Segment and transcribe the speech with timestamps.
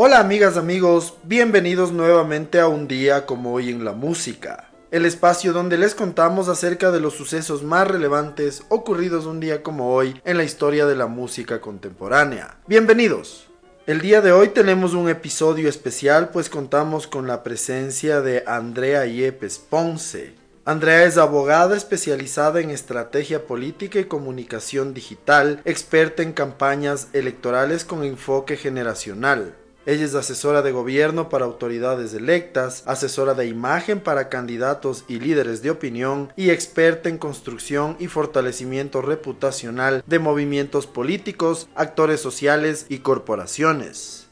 [0.00, 5.52] Hola amigas, amigos, bienvenidos nuevamente a un día como hoy en la música, el espacio
[5.52, 10.36] donde les contamos acerca de los sucesos más relevantes ocurridos un día como hoy en
[10.36, 12.58] la historia de la música contemporánea.
[12.68, 13.48] Bienvenidos.
[13.88, 19.04] El día de hoy tenemos un episodio especial pues contamos con la presencia de Andrea
[19.04, 20.32] Yepes Ponce.
[20.64, 28.04] Andrea es abogada especializada en estrategia política y comunicación digital, experta en campañas electorales con
[28.04, 29.56] enfoque generacional.
[29.88, 35.62] Ella es asesora de gobierno para autoridades electas, asesora de imagen para candidatos y líderes
[35.62, 42.98] de opinión y experta en construcción y fortalecimiento reputacional de movimientos políticos, actores sociales y
[42.98, 44.26] corporaciones.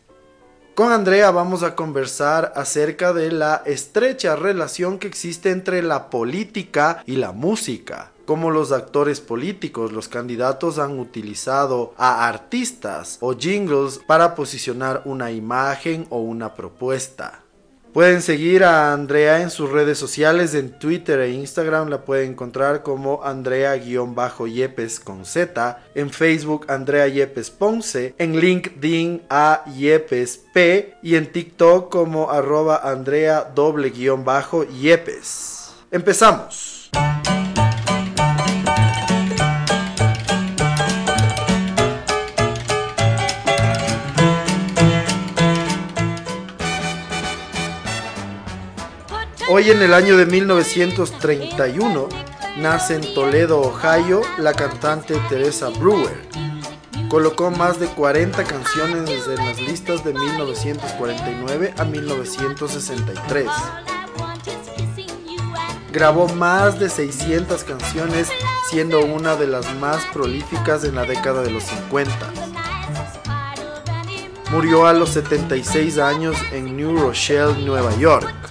[0.74, 7.02] Con Andrea vamos a conversar acerca de la estrecha relación que existe entre la política
[7.06, 14.00] y la música cómo los actores políticos, los candidatos han utilizado a artistas o jingles
[14.06, 17.40] para posicionar una imagen o una propuesta.
[17.96, 22.82] Pueden seguir a Andrea en sus redes sociales, en Twitter e Instagram la pueden encontrar
[22.82, 31.14] como Andrea-Yepes con Z, en Facebook Andrea Yepes Ponce, en LinkedIn a Yepes P y
[31.14, 33.50] en TikTok como arroba Andrea
[34.78, 35.70] Yepes.
[35.90, 36.65] Empezamos.
[49.48, 52.08] Hoy en el año de 1931
[52.56, 56.20] nace en Toledo, Ohio, la cantante Teresa Brewer.
[57.08, 63.46] Colocó más de 40 canciones en las listas de 1949 a 1963.
[65.92, 68.28] Grabó más de 600 canciones,
[68.68, 72.32] siendo una de las más prolíficas en la década de los 50.
[74.50, 78.45] Murió a los 76 años en New Rochelle, Nueva York.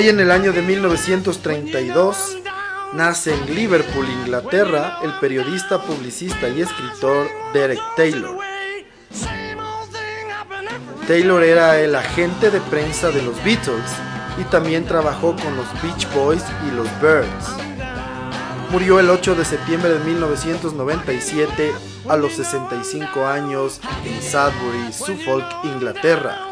[0.00, 2.38] Hoy en el año de 1932
[2.94, 8.38] nace en Liverpool, Inglaterra, el periodista, publicista y escritor Derek Taylor.
[11.06, 13.90] Taylor era el agente de prensa de los Beatles
[14.40, 17.50] y también trabajó con los Beach Boys y los Birds.
[18.70, 21.72] Murió el 8 de septiembre de 1997
[22.08, 26.49] a los 65 años en Sudbury, Suffolk, Inglaterra.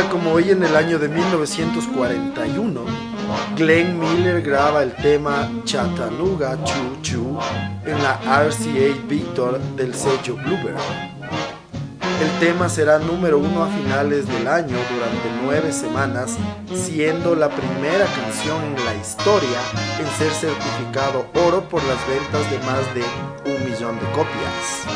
[0.00, 2.80] Como hoy en el año de 1941,
[3.56, 7.38] Glenn Miller graba el tema Chattanooga Choo Choo
[7.84, 10.78] en la RCA Victor del sello Bluebird.
[12.22, 16.38] El tema será número uno a finales del año durante nueve semanas,
[16.72, 19.58] siendo la primera canción en la historia
[20.00, 23.04] en ser certificado oro por las ventas de más de
[23.52, 24.86] un millón de copias.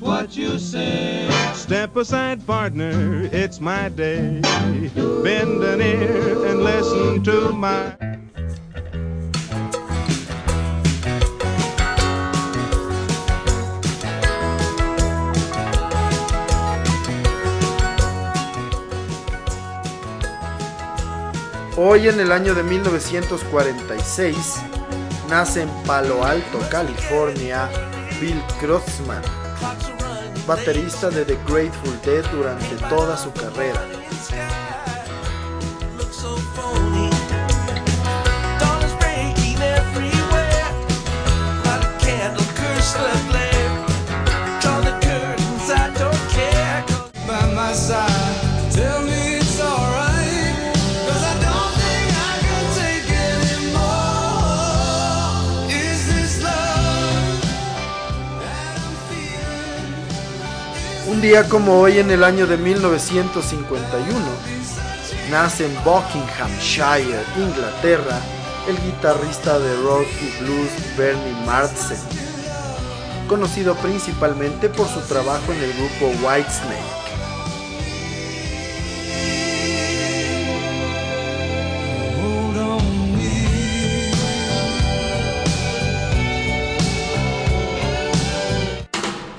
[0.00, 1.28] What you say.
[1.54, 4.40] Step aside, partner, it's my day.
[5.24, 7.96] Bend an ear and listen to my.
[21.80, 24.56] Hoy en el año de 1946
[25.28, 27.70] nace en Palo Alto, California,
[28.20, 29.22] Bill Crossman,
[30.48, 33.97] baterista de The Grateful Dead durante toda su carrera.
[61.18, 64.16] Un día como hoy en el año de 1951,
[65.32, 68.20] nace en Buckinghamshire, Inglaterra,
[68.68, 71.98] el guitarrista de rock y blues Bernie Marsden,
[73.26, 76.97] conocido principalmente por su trabajo en el grupo Whitesnake.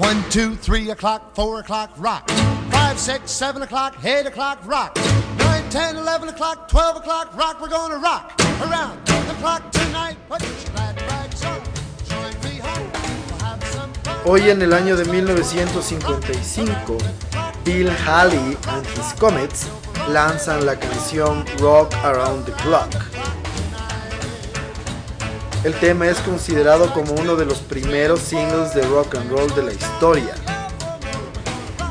[0.09, 2.27] One, two, three o'clock, four o'clock, rock.
[2.71, 4.97] Five, six, seven o'clock, eight o'clock, rock.
[5.37, 7.61] Nine, ten, eleven o'clock, twelve o'clock, rock.
[7.61, 10.17] We're gonna rock around the clock tonight.
[10.27, 11.61] Put your glad rags on.
[12.09, 12.89] Join me home.
[12.91, 14.17] We'll have some fun.
[14.25, 16.97] Hoy en el año de 1955,
[17.63, 19.67] Bill Haley and His Comets
[20.07, 22.95] lanzan la canción Rock Around the Clock.
[25.65, 29.63] El tema es considerado como uno de los primeros singles de rock and roll de
[29.63, 30.33] la historia.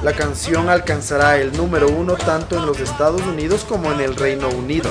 [0.03, 4.49] La canción alcanzará el número uno tanto en los Estados Unidos como en el Reino
[4.49, 4.89] Unido.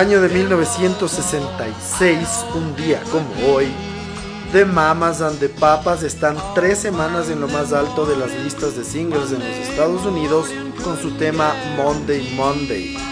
[0.00, 3.66] Año de 1966, un día como hoy,
[4.50, 8.78] The Mamas and the Papas están tres semanas en lo más alto de las listas
[8.78, 10.46] de singles en los Estados Unidos
[10.82, 13.09] con su tema Monday Monday.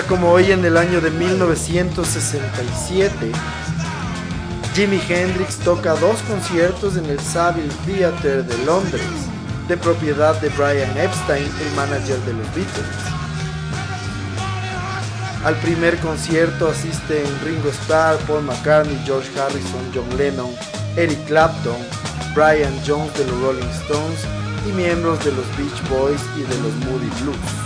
[0.00, 3.30] Como hoy en el año de 1967,
[4.74, 9.02] Jimi Hendrix toca dos conciertos en el Savile Theatre de Londres,
[9.68, 12.86] de propiedad de Brian Epstein, el manager de los Beatles.
[15.44, 20.54] Al primer concierto asisten Ringo Starr, Paul McCartney, George Harrison, John Lennon,
[20.96, 21.76] Eric Clapton,
[22.34, 24.24] Brian Jones de los Rolling Stones
[24.66, 27.61] y miembros de los Beach Boys y de los Moody Blues.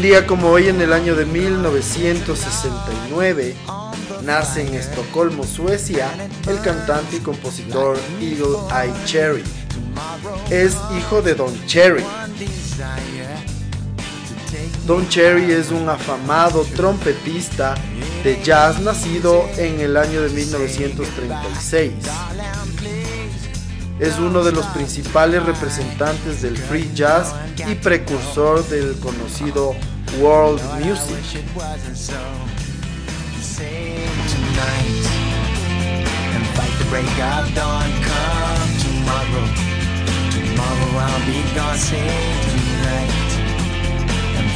[0.00, 3.54] Un día como hoy en el año de 1969,
[4.22, 6.08] nace en Estocolmo, Suecia,
[6.48, 9.44] el cantante y compositor Eagle Eye Cherry.
[10.48, 12.02] Es hijo de Don Cherry.
[14.86, 17.74] Don Cherry es un afamado trompetista
[18.24, 21.92] de jazz nacido en el año de 1936.
[24.00, 27.34] Es uno de los principales representantes del free jazz
[27.68, 29.74] y precursor del conocido
[30.18, 31.18] world music.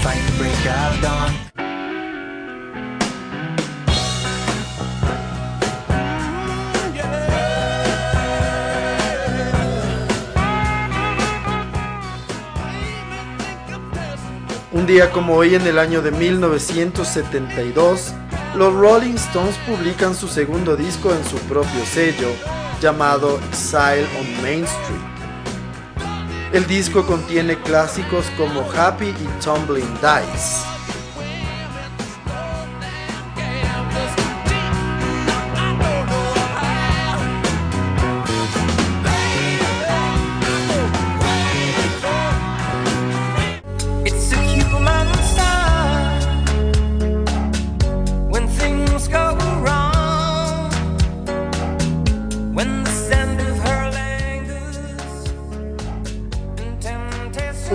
[0.03, 1.64] Fight the break dawn.
[14.75, 18.13] Un día como hoy en el año de 1972,
[18.57, 22.31] los Rolling Stones publican su segundo disco en su propio sello,
[22.81, 24.99] llamado Exile on Main Street.
[26.53, 30.74] El disco contiene clásicos como Happy y Tumbling Dice.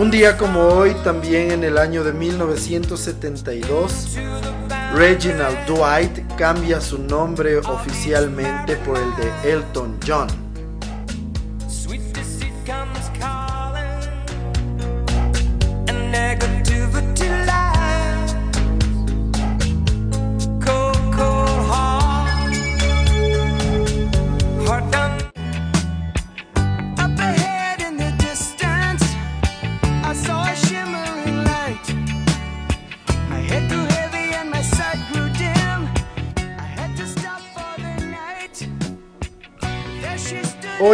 [0.10, 4.18] Un día como hoy, también en el año de 1972,
[4.96, 10.49] Reginald Dwight cambia su nombre oficialmente por el de Elton John.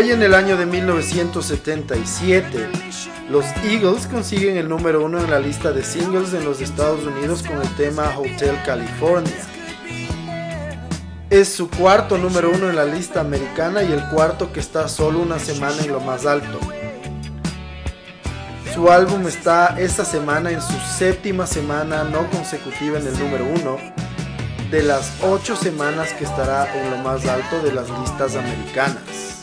[0.05, 2.69] Hoy en el año de 1977,
[3.27, 7.41] los Eagles consiguen el número uno en la lista de singles en los Estados Unidos
[7.41, 9.33] con el tema Hotel California.
[11.31, 15.21] Es su cuarto número uno en la lista americana y el cuarto que está solo
[15.21, 16.59] una semana en lo más alto.
[18.75, 23.79] Su álbum está esta semana en su séptima semana no consecutiva en el número uno
[24.69, 29.34] de las ocho semanas que estará en lo más alto de las listas americanas.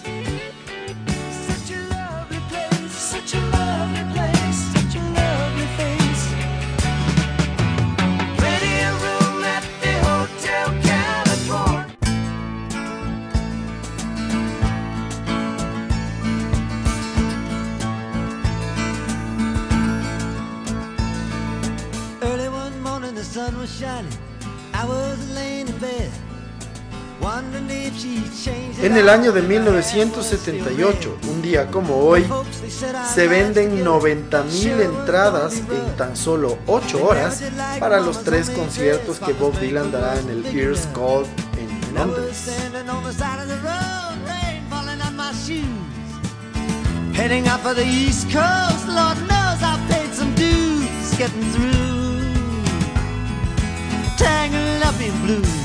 [28.83, 32.27] En el año de 1978, un día como hoy,
[33.15, 37.41] se venden 90.000 entradas en tan solo 8 horas
[37.79, 41.25] para los tres conciertos que Bob Dylan dará en el Ears Call
[41.57, 42.51] en Londres.
[47.15, 52.23] Heading up for the East Coast, Lord knows I paid some dues getting through.
[54.17, 55.62] Tangled up in blue.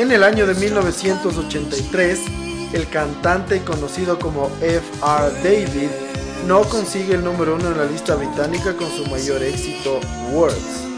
[0.00, 2.20] En el año de 1983,
[2.72, 5.30] el cantante conocido como F.R.
[5.44, 5.90] David
[6.48, 10.00] no consigue el número uno en la lista británica con su mayor éxito,
[10.32, 10.89] Words.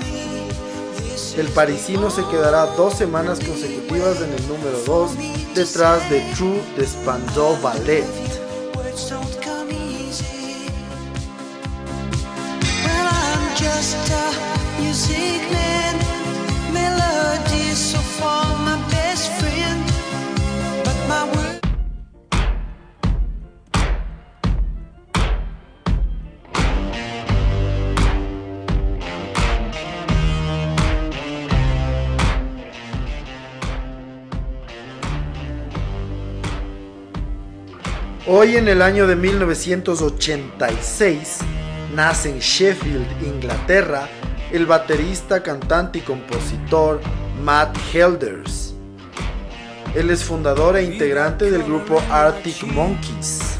[1.36, 5.10] El parisino se quedará dos semanas consecutivas en el número 2
[5.54, 6.86] detrás de True de
[7.62, 8.04] Ballet.
[38.34, 41.40] Hoy en el año de 1986
[41.94, 44.08] nace en Sheffield, Inglaterra,
[44.50, 47.02] el baterista, cantante y compositor
[47.44, 48.74] Matt Helders.
[49.94, 53.58] Él es fundador e integrante del grupo Arctic Monkeys.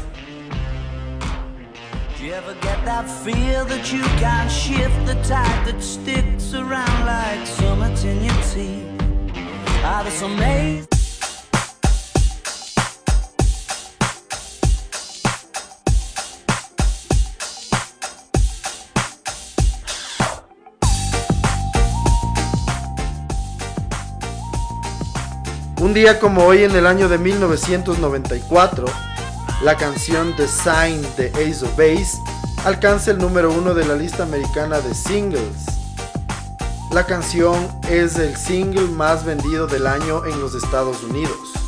[25.93, 28.87] Un día como hoy en el año de 1994,
[29.61, 32.17] la canción The Sign de Ace of Base
[32.65, 35.67] alcanza el número uno de la lista americana de singles.
[36.91, 41.62] La canción es el single más vendido del año en los Estados Unidos.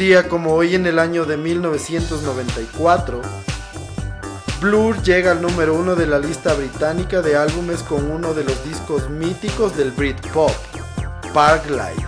[0.00, 3.20] Día como hoy en el año de 1994,
[4.58, 8.64] Blur llega al número uno de la lista británica de álbumes con uno de los
[8.64, 10.52] discos míticos del Britpop,
[11.34, 12.06] Park Life.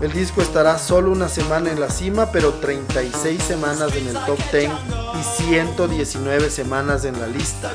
[0.00, 4.38] El disco estará solo una semana en la cima, pero 36 semanas en el top
[4.50, 4.70] 10
[5.20, 7.70] y 119 semanas en la lista.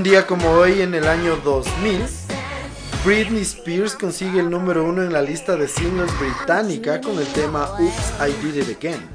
[0.00, 2.06] Un día como hoy en el año 2000,
[3.04, 7.74] Britney Spears consigue el número uno en la lista de singles británica con el tema
[7.78, 9.10] Oops, I Did It Again.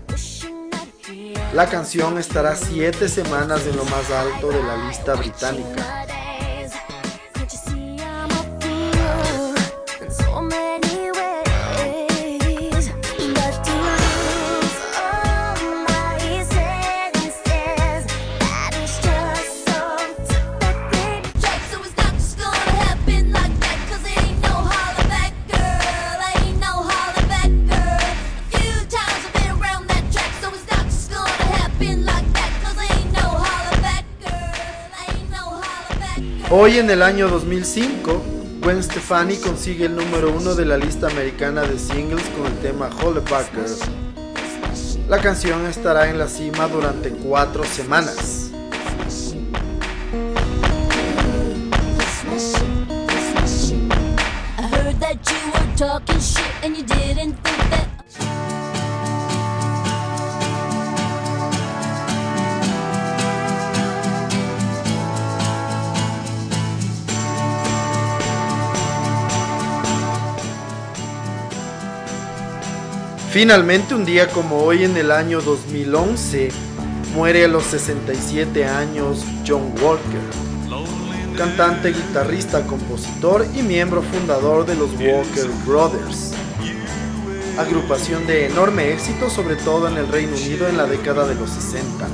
[1.55, 6.05] La canción estará 7 semanas en lo más alto de la lista británica.
[36.57, 38.23] Hoy en el año 2005,
[38.61, 42.89] Gwen Stefani consigue el número uno de la lista americana de singles con el tema
[43.03, 43.65] Hollabacker.
[45.09, 48.44] La canción estará en la cima durante cuatro semanas.
[73.35, 76.51] Finalmente, un día como hoy en el año 2011,
[77.13, 80.21] muere a los 67 años John Walker,
[81.35, 86.31] cantante, guitarrista, compositor y miembro fundador de los Walker Brothers,
[87.59, 91.49] agrupación de enorme éxito sobre todo en el Reino Unido en la década de los
[91.49, 92.07] 60.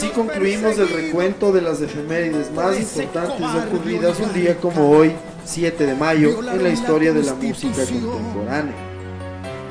[0.00, 5.12] Así concluimos el recuento de las efemérides más importantes ocurridas un día como hoy,
[5.44, 8.74] 7 de mayo, en la historia de la música contemporánea.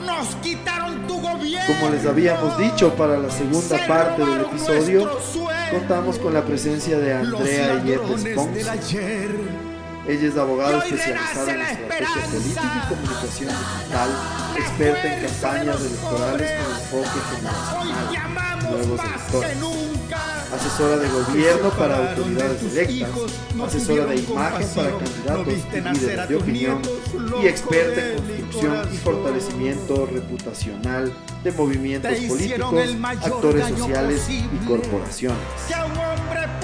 [0.05, 1.65] Nos quitaron tu gobierno.
[1.65, 5.09] Como les habíamos dicho para la segunda Se parte del episodio,
[5.71, 9.31] contamos con la presencia de Andrea del ayer.
[10.07, 14.09] Ella es abogada especializada en estrategia política y comunicación digital,
[14.57, 19.88] experta en campañas electorales con enfoque generacional, nuevos electores.
[20.54, 23.10] Asesora de gobierno para autoridades electas,
[23.65, 26.82] asesora de imagen para candidatos y líderes de opinión,
[27.41, 35.38] y experta en construcción y fortalecimiento reputacional de movimientos políticos, actores sociales y corporaciones.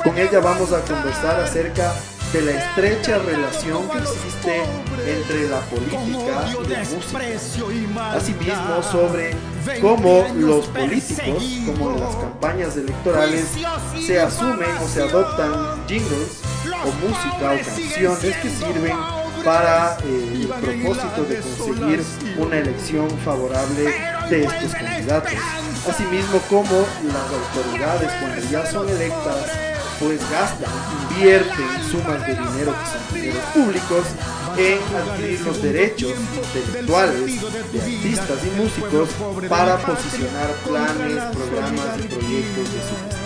[0.04, 1.94] Con ella vamos a conversar acerca
[2.34, 4.64] de la estrecha relación que existe
[5.06, 8.12] entre la política y la música.
[8.16, 9.36] Asimismo sobre
[9.82, 13.46] cómo los políticos, como en las campañas electorales,
[14.06, 18.98] se asumen o se adoptan jingles o música o canciones que sirven
[19.44, 22.04] para eh, el propósito de conseguir
[22.38, 23.94] una elección favorable
[24.30, 25.34] de estos candidatos.
[25.88, 30.72] Asimismo como las autoridades cuando ya son electas pues gastan,
[31.10, 34.06] invierten sumas de dinero que son dineros públicos
[34.58, 39.10] en adquirir los derechos intelectuales de artistas y músicos
[39.50, 43.25] para posicionar planes, programas y proyectos de su.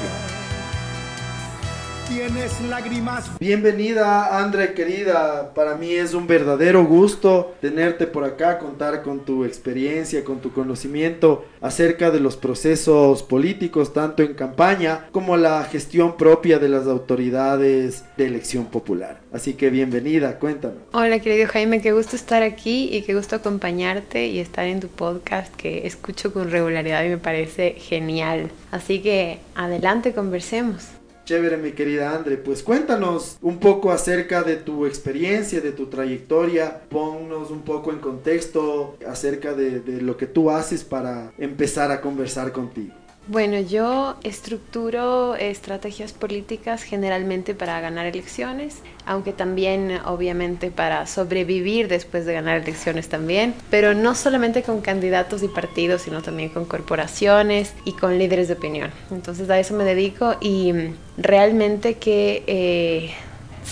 [2.10, 9.04] Tienes lágrimas Bienvenida Andrea querida, para mí es un verdadero gusto tenerte por acá, contar
[9.04, 15.38] con tu experiencia, con tu conocimiento acerca de los procesos políticos, tanto en campaña como
[15.38, 19.22] la gestión propia de las autoridades de elección popular.
[19.32, 20.80] Así que bienvenida, cuéntanos.
[20.94, 24.88] Hola querido Jaime, qué gusto estar aquí y qué gusto acompañarte y estar en tu
[24.88, 28.50] podcast que escucho con regularidad y me parece genial.
[28.72, 30.99] Así que adelante, conversemos.
[31.30, 32.38] Chévere, mi querida Andre.
[32.38, 36.82] Pues cuéntanos un poco acerca de tu experiencia, de tu trayectoria.
[36.90, 42.02] Ponnos un poco en contexto acerca de, de lo que tú haces para empezar a
[42.02, 42.96] conversar contigo.
[43.32, 52.26] Bueno, yo estructuro estrategias políticas generalmente para ganar elecciones, aunque también obviamente para sobrevivir después
[52.26, 57.76] de ganar elecciones también, pero no solamente con candidatos y partidos, sino también con corporaciones
[57.86, 58.90] y con líderes de opinión.
[59.12, 60.74] Entonces a eso me dedico y
[61.16, 62.44] realmente que...
[62.48, 63.12] eh,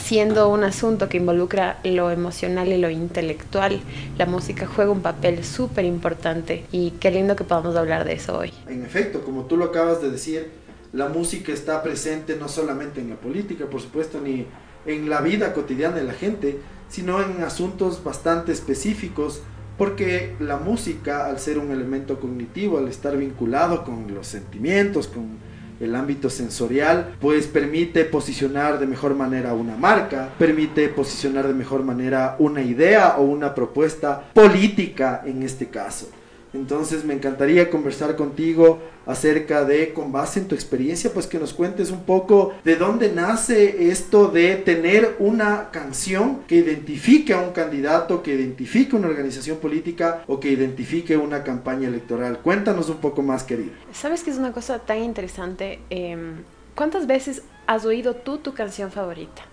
[0.04, 3.82] siendo un asunto que involucra lo emocional y lo intelectual,
[4.18, 8.38] la música juega un papel súper importante y qué lindo que podamos hablar de eso
[8.38, 8.54] hoy.
[8.68, 10.50] En efecto, como tú lo acabas de decir,
[10.94, 14.46] la música está presente no solamente en la política, por supuesto, ni
[14.86, 19.42] en la vida cotidiana de la gente, sino en asuntos bastante específicos
[19.78, 25.38] Porque la música, al ser un elemento cognitivo, al estar vinculado con los sentimientos, con
[25.80, 31.84] el ámbito sensorial, pues permite posicionar de mejor manera una marca, permite posicionar de mejor
[31.84, 36.10] manera una idea o una propuesta política en este caso.
[36.58, 41.54] Entonces me encantaría conversar contigo acerca de, con base en tu experiencia, pues que nos
[41.54, 47.52] cuentes un poco de dónde nace esto de tener una canción que identifique a un
[47.52, 52.40] candidato, que identifique una organización política o que identifique una campaña electoral.
[52.40, 53.72] Cuéntanos un poco más, querida.
[53.94, 55.80] ¿Sabes que es una cosa tan interesante?
[55.90, 56.44] Em,
[56.76, 59.44] ¿Cuántas veces has oído tú tu canción favorita?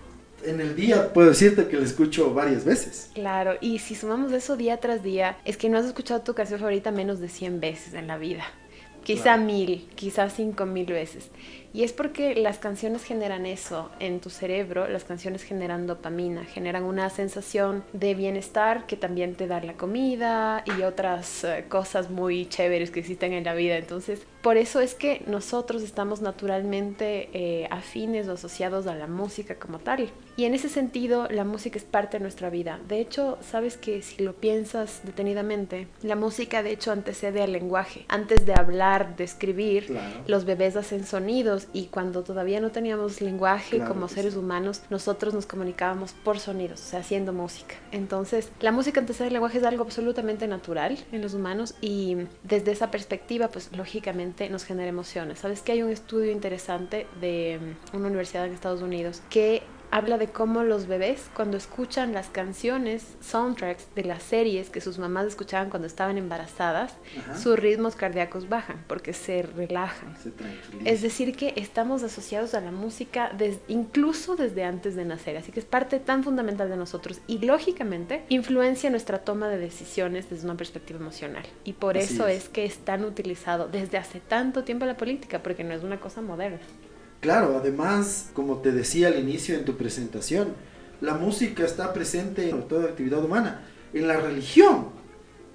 [0.45, 3.11] En el día puedo decirte que la escucho varias veces.
[3.13, 6.59] Claro, y si sumamos eso día tras día, es que no has escuchado tu canción
[6.59, 8.43] favorita menos de 100 veces en la vida.
[9.03, 9.43] Quizá Claro.
[9.43, 11.29] mil, quizá cinco mil veces.
[11.73, 16.83] Y es porque las canciones generan eso en tu cerebro, las canciones generan dopamina, generan
[16.83, 22.47] una sensación de bienestar que también te da la comida y otras eh, cosas muy
[22.47, 23.77] chéveres que existen en la vida.
[23.77, 29.55] Entonces, por eso es que nosotros estamos naturalmente eh, afines o asociados a la música
[29.55, 30.09] como tal.
[30.37, 32.79] Y en ese sentido, la música es parte de nuestra vida.
[32.87, 38.05] De hecho, sabes que si lo piensas detenidamente, la música de hecho antecede al lenguaje.
[38.09, 40.21] Antes de hablar, de escribir, Claro.
[40.27, 44.39] los bebés hacen sonidos y cuando todavía no teníamos lenguaje Claro como seres sí.
[44.39, 47.75] humanos, nosotros nos comunicábamos por sonidos, o sea, haciendo música.
[47.91, 52.71] Entonces, la música antecede al lenguaje es algo absolutamente natural en los humanos y desde
[52.71, 55.39] esa perspectiva, pues lógicamente nos genera emociones.
[55.39, 57.59] Sabes que hay un estudio interesante de
[57.93, 62.27] mm, una universidad en Estados Unidos que habla de cómo los bebés cuando escuchan las
[62.29, 67.37] canciones, soundtracks de las series que sus mamás escuchaban cuando estaban embarazadas, Ajá.
[67.37, 70.15] sus ritmos cardíacos bajan porque se relajan.
[70.21, 70.31] Se.
[70.89, 75.51] Es decir, que estamos asociados a la música des- incluso desde antes de nacer, así
[75.51, 80.45] que es parte tan fundamental de nosotros y lógicamente influencia nuestra toma de decisiones desde
[80.45, 81.43] una perspectiva emocional.
[81.63, 82.43] Y por Así eso es.
[82.43, 85.99] es que es tan utilizado desde hace tanto tiempo la política, porque no es una
[85.99, 86.59] cosa moderna.
[87.21, 90.49] Claro, además, como te decía al inicio en tu presentación,
[91.01, 94.87] la música está presente en toda actividad humana, en la religión.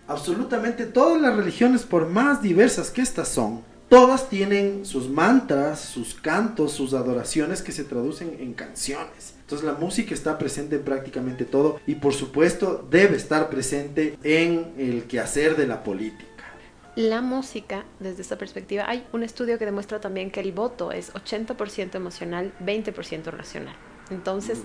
[0.06, 6.14] Absolutamente todas las religiones, por más diversas que estas son, todas tienen sus mantras, sus
[6.14, 9.34] cantos, sus adoraciones que se traducen en canciones.
[9.40, 14.74] Entonces la música está presente en prácticamente todo y por supuesto debe estar presente en
[14.78, 16.29] el quehacer de la política.
[17.00, 21.14] La música, desde esta perspectiva, hay un estudio que demuestra también que el voto es
[21.14, 23.74] 80% emocional, 20% racional.
[24.10, 24.64] Entonces,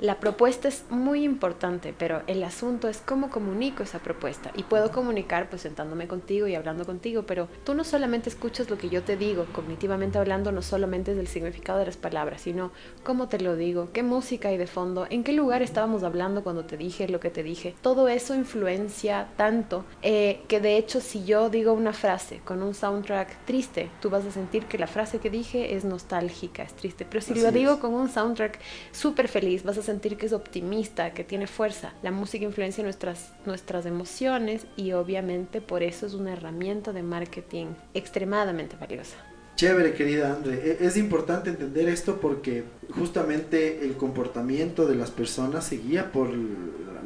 [0.00, 4.52] la propuesta es muy importante, pero el asunto es cómo comunico esa propuesta.
[4.56, 8.78] Y puedo comunicar pues sentándome contigo y hablando contigo, pero tú no solamente escuchas lo
[8.78, 12.70] que yo te digo, cognitivamente hablando, no solamente es del significado de las palabras, sino
[13.02, 16.64] cómo te lo digo, qué música hay de fondo, en qué lugar estábamos hablando cuando
[16.64, 17.74] te dije lo que te dije.
[17.82, 22.74] Todo eso influencia tanto eh, que de hecho si yo digo una frase con un
[22.74, 27.04] soundtrack triste, tú vas a sentir que la frase que dije es nostálgica, es triste.
[27.04, 27.78] Pero si Así lo digo es.
[27.78, 28.60] con un soundtrack
[28.92, 31.94] súper feliz, vas a sentir que es optimista, que tiene fuerza.
[32.02, 37.68] La música influencia nuestras, nuestras emociones y obviamente por eso es una herramienta de marketing
[37.94, 39.16] extremadamente valiosa.
[39.58, 40.54] Chévere, querida Andre.
[40.54, 42.62] E- Es importante entender esto porque
[42.94, 46.28] justamente el comportamiento de las personas se guía por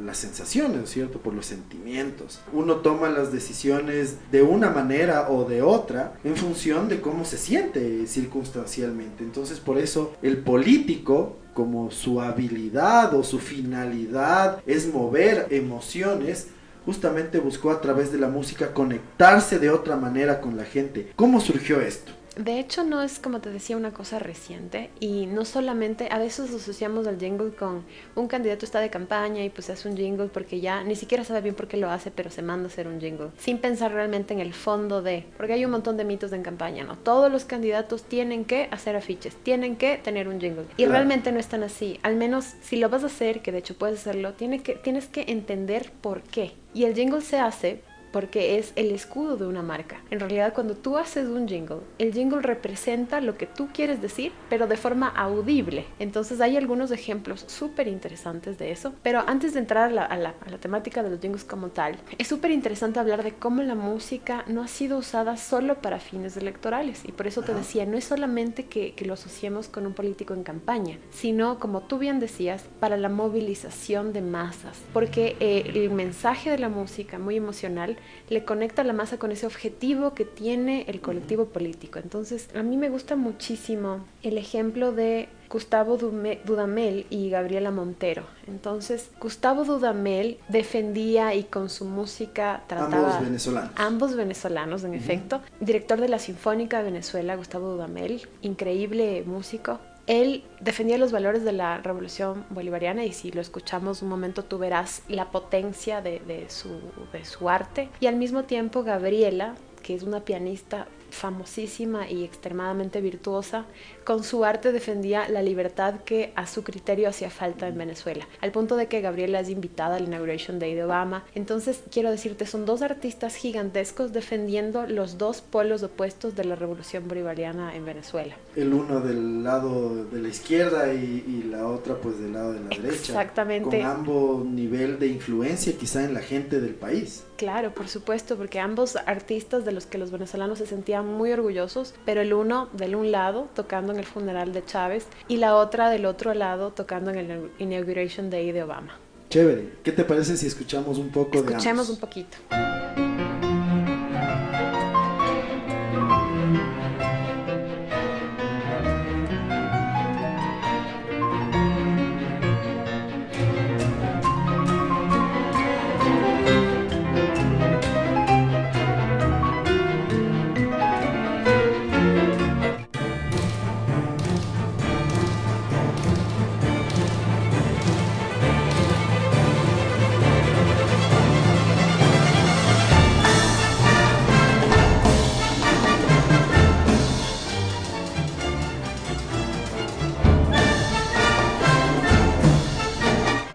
[0.05, 1.17] las sensaciones, ¿no es ¿cierto?
[1.17, 2.41] Por los sentimientos.
[2.53, 7.39] Uno toma las decisiones de una manera o de otra en función de cómo se
[7.39, 9.23] siente circunstancialmente.
[9.23, 16.49] Entonces, por eso el político como su habilidad o su finalidad es mover emociones,
[16.85, 21.11] justamente buscó a través de la música conectarse de otra manera con la gente.
[21.15, 22.11] ¿Cómo surgió esto?
[22.37, 26.51] De hecho, no es como te decía una cosa reciente y no solamente, a veces
[26.53, 30.59] asociamos al jingle con un candidato está de campaña y pues hace un jingle porque
[30.59, 32.99] ya ni siquiera sabe bien por qué lo hace, pero se manda a hacer un
[32.99, 36.41] jingle, sin pensar realmente en el fondo de, porque hay un montón de mitos en
[36.43, 36.97] campaña, ¿no?
[36.97, 40.93] Todos los candidatos tienen que hacer afiches, tienen que tener un jingle y Claro.
[40.93, 43.99] realmente no están así, al menos si lo vas a hacer, que de hecho puedes
[43.99, 46.53] hacerlo, tiene que, tienes que entender por qué.
[46.73, 47.83] Y el jingle se hace
[48.13, 49.99] porque es el escudo de una marca.
[50.11, 54.31] En realidad, cuando tú haces un jingle, el jingle representa lo que tú quieres decir,
[54.49, 55.85] pero de forma audible.
[55.99, 58.93] Entonces hay algunos ejemplos súper interesantes de eso.
[59.03, 61.67] Pero antes de entrar a la, a la- a la temática de los jingles como
[61.69, 65.99] tal, es súper interesante hablar de cómo la música no ha sido usada solo para
[65.99, 67.01] fines electorales.
[67.05, 70.33] Y por eso te decía, no es solamente que, que lo asociemos con un político
[70.35, 74.79] en campaña, sino, como tú bien decías, para la movilización de masas.
[74.93, 77.97] Porque eh, el mensaje de la música, muy emocional,
[78.29, 81.99] le conecta a la masa con ese objetivo que tiene el colectivo político.
[81.99, 88.23] Entonces, a mí me gusta muchísimo el ejemplo de Gustavo Dudamel y Gabriela Montero.
[88.47, 93.17] Entonces, Gustavo Dudamel defendía y con su música trataba...
[93.17, 93.71] Ambos venezolanos.
[93.75, 95.41] Ambos venezolanos, en efecto.
[95.59, 99.79] Director de la Sinfónica de Venezuela, Gustavo Dudamel, increíble músico.
[100.05, 104.57] Él defendía los valores de la revolución bolivariana y si lo escuchamos un momento tú
[104.57, 106.79] verás la potencia de, de su,
[107.13, 107.89] de su arte.
[107.99, 113.65] Y al mismo tiempo Gabriela, que es una pianista famosísima y extremadamente virtuosa,
[114.03, 118.51] con su arte defendía la libertad que a su criterio hacía falta en Venezuela, al
[118.51, 121.23] punto de que Gabriela es invitada al Inauguration Day de Obama.
[121.35, 127.07] Entonces, quiero decirte, son dos artistas gigantescos defendiendo los dos polos opuestos de la revolución
[127.07, 128.35] bolivariana en Venezuela.
[128.55, 132.59] El uno del lado de la izquierda y, y la otra pues del lado de
[132.59, 133.13] la derecha.
[133.13, 133.79] Exactamente.
[133.79, 137.23] Con ambos nivel de influencia quizá en la gente del país.
[137.37, 141.93] Claro, por supuesto, porque ambos artistas de los que los venezolanos se sentían muy orgullosos,
[142.05, 145.89] pero el uno del un lado tocando en el funeral de Chávez y la otra
[145.89, 148.97] del otro lado tocando en el Inauguration Day de Obama.
[149.29, 149.69] Chévere.
[149.83, 152.37] ¿Qué te parece si escuchamos un poco de Escuchemos un poquito.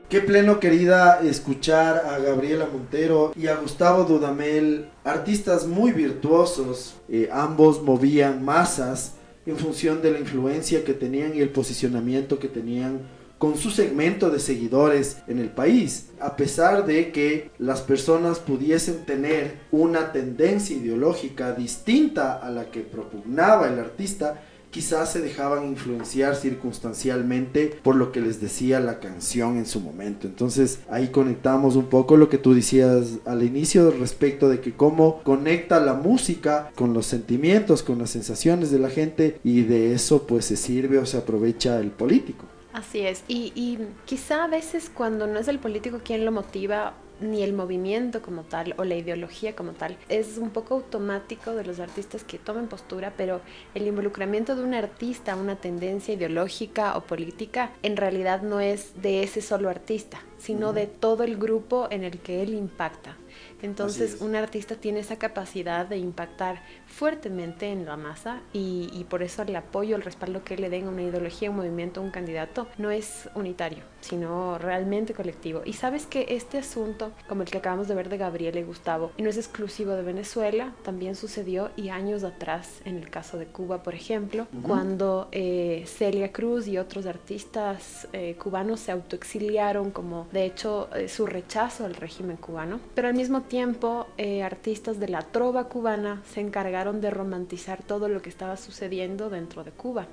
[0.08, 7.28] Qué pleno querida escuchar a Gabriela Montero y a Gustavo Dudamel, artistas muy virtuosos, eh,
[7.30, 13.02] ambos movían masas en función de la influencia que tenían y el posicionamiento que tenían
[13.36, 19.04] con su segmento de seguidores en el país, a pesar de que las personas pudiesen
[19.04, 24.40] tener una tendencia ideológica distinta a la que propugnaba el artista,
[24.78, 30.28] quizás se dejaban influenciar circunstancialmente por lo que les decía la canción en su momento.
[30.28, 35.20] Entonces ahí conectamos un poco lo que tú decías al inicio respecto de que cómo
[35.24, 40.28] conecta la música con los sentimientos, con las sensaciones de la gente y de eso
[40.28, 42.44] pues se sirve o se aprovecha el político.
[42.72, 46.94] Así es, y, y quizá a veces cuando no es el político quien lo motiva,
[47.20, 51.64] ni el movimiento como tal o la ideología como tal, es un poco automático de
[51.64, 53.40] los artistas que tomen postura, pero
[53.74, 59.00] el involucramiento de un artista a una tendencia ideológica o política en realidad no es
[59.02, 63.16] de ese solo artista, sino de todo el grupo en el que él impacta.
[63.62, 64.20] Entonces es.
[64.20, 66.62] un artista tiene esa capacidad de impactar
[66.98, 70.86] fuertemente en la masa y, y por eso el apoyo, el respaldo que le den
[70.86, 75.62] a una ideología, un movimiento, un candidato, no es unitario, sino realmente colectivo.
[75.64, 79.12] Y sabes que este asunto, como el que acabamos de ver de Gabriela y Gustavo,
[79.16, 83.84] no es exclusivo de Venezuela, también sucedió y años atrás, en el caso de Cuba,
[83.84, 90.46] por ejemplo, cuando eh, Celia Cruz y otros artistas eh, cubanos se autoexiliaron como, de
[90.46, 95.22] hecho, eh, su rechazo al régimen cubano, pero al mismo tiempo eh, artistas de la
[95.22, 100.06] trova cubana se encargaron de romantizar todo lo que estaba sucediendo dentro de Cuba.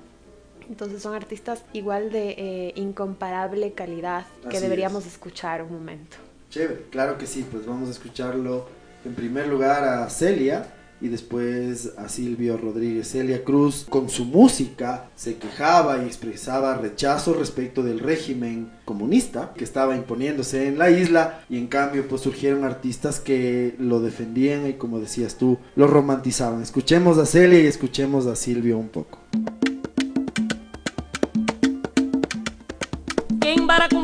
[0.68, 5.12] Entonces son artistas igual de eh, incomparable calidad que Así deberíamos es.
[5.12, 6.16] escuchar un momento.
[6.50, 8.66] Chévere, claro que sí, pues vamos a escucharlo
[9.04, 10.66] en primer lugar a Celia
[11.00, 13.10] y después a Silvio Rodríguez.
[13.10, 19.64] Celia Cruz con su música se quejaba y expresaba rechazo respecto del régimen comunista que
[19.64, 24.74] estaba imponiéndose en la isla y en cambio pues surgieron artistas que lo defendían y
[24.74, 26.62] como decías tú, lo romantizaban.
[26.62, 29.18] Escuchemos a Celia y escuchemos a Silvio un poco.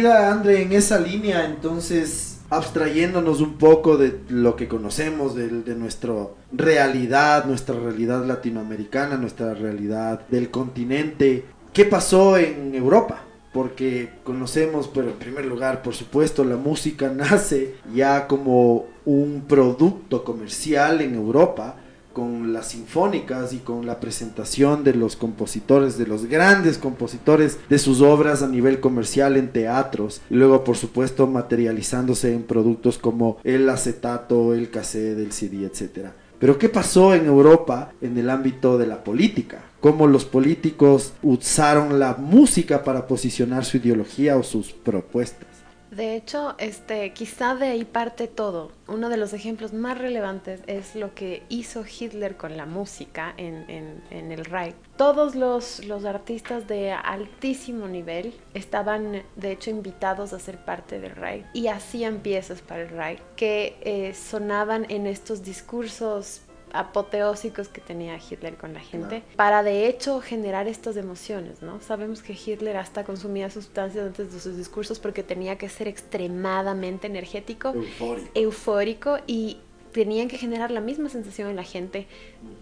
[0.00, 5.74] Querida Andre, en esa línea, entonces, abstrayéndonos un poco de lo que conocemos, de, de
[5.74, 6.14] nuestra
[6.52, 13.22] realidad, nuestra realidad latinoamericana, nuestra realidad del continente, ¿Qué pasó en Europa?
[13.52, 20.24] Porque conocemos, pero en primer lugar, por supuesto, la música nace ya como un producto
[20.24, 21.76] comercial en Europa
[22.12, 27.78] con las sinfónicas y con la presentación de los compositores, de los grandes compositores de
[27.78, 33.68] sus obras a nivel comercial en teatros luego por supuesto materializándose en productos como el
[33.68, 36.14] acetato, el cassette, el CD, etcétera.
[36.38, 39.62] Pero ¿qué pasó en Europa en el ámbito de la política?
[39.80, 45.49] ¿Cómo los políticos usaron la música para posicionar su ideología o sus propuestas?
[45.90, 48.70] De hecho, este, quizá de ahí parte todo.
[48.86, 53.64] Uno de los ejemplos más relevantes es lo que hizo Hitler con la música en,
[53.68, 54.76] en- el Reich.
[54.96, 61.16] Todos los, los artistas de altísimo nivel estaban, de hecho, invitados a ser parte del
[61.16, 67.80] Reich y hacían piezas para el Reich que eh, sonaban en estos discursos apoteósicos que
[67.80, 69.36] tenía Hitler con la gente Claro.
[69.36, 71.80] para de hecho generar estas emociones, ¿no?
[71.80, 77.06] Sabemos que Hitler hasta consumía sustancias antes de sus discursos porque tenía que ser extremadamente
[77.06, 78.30] energético, Eufórico.
[78.34, 79.58] eufórico y
[79.92, 82.06] tenían que generar la misma sensación en la gente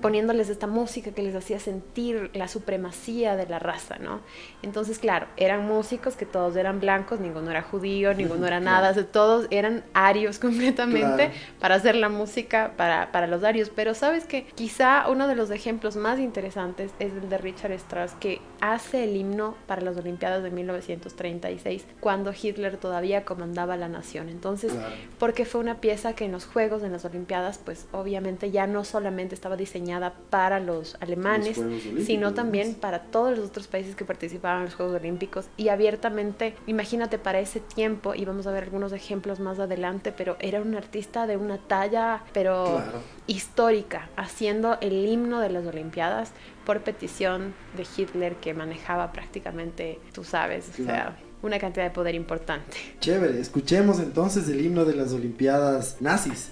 [0.01, 4.21] poniéndoles esta música que les hacía sentir la supremacía de la raza, ¿no?
[4.63, 8.77] Entonces, claro, eran músicos que todos eran blancos, ninguno era judío, ninguno era Claro.
[8.77, 11.33] nada, o sea, todos eran arios completamente Claro.
[11.61, 13.71] para hacer la música para, para los arios.
[13.75, 18.13] Pero sabes que quizá uno de los ejemplos más interesantes es el de Richard Strauss,
[18.21, 24.29] que hace el himno para las Olimpiadas de 1936, cuando Hitler todavía comandaba la nación.
[24.29, 24.95] Entonces, Claro.
[25.19, 27.18] porque fue una pieza que en los Juegos, en las Olimpiadas,
[27.65, 31.61] pues obviamente ya no solamente estaba diseñada para los alemanes,
[32.05, 36.55] sino también para todos los otros países que participaban en los Juegos Olímpicos y abiertamente,
[36.67, 40.75] imagínate para ese tiempo, y vamos a ver algunos ejemplos más adelante, pero era un
[40.75, 43.01] artista de una talla, pero Claro.
[43.27, 46.33] histórica, haciendo el himno de las Olimpiadas
[46.65, 52.15] por petición de Hitler que manejaba prácticamente, tú sabes, o sea, una cantidad de poder
[52.15, 52.77] importante.
[53.01, 56.51] Chévere, escuchemos entonces el himno de las Olimpiadas nazis.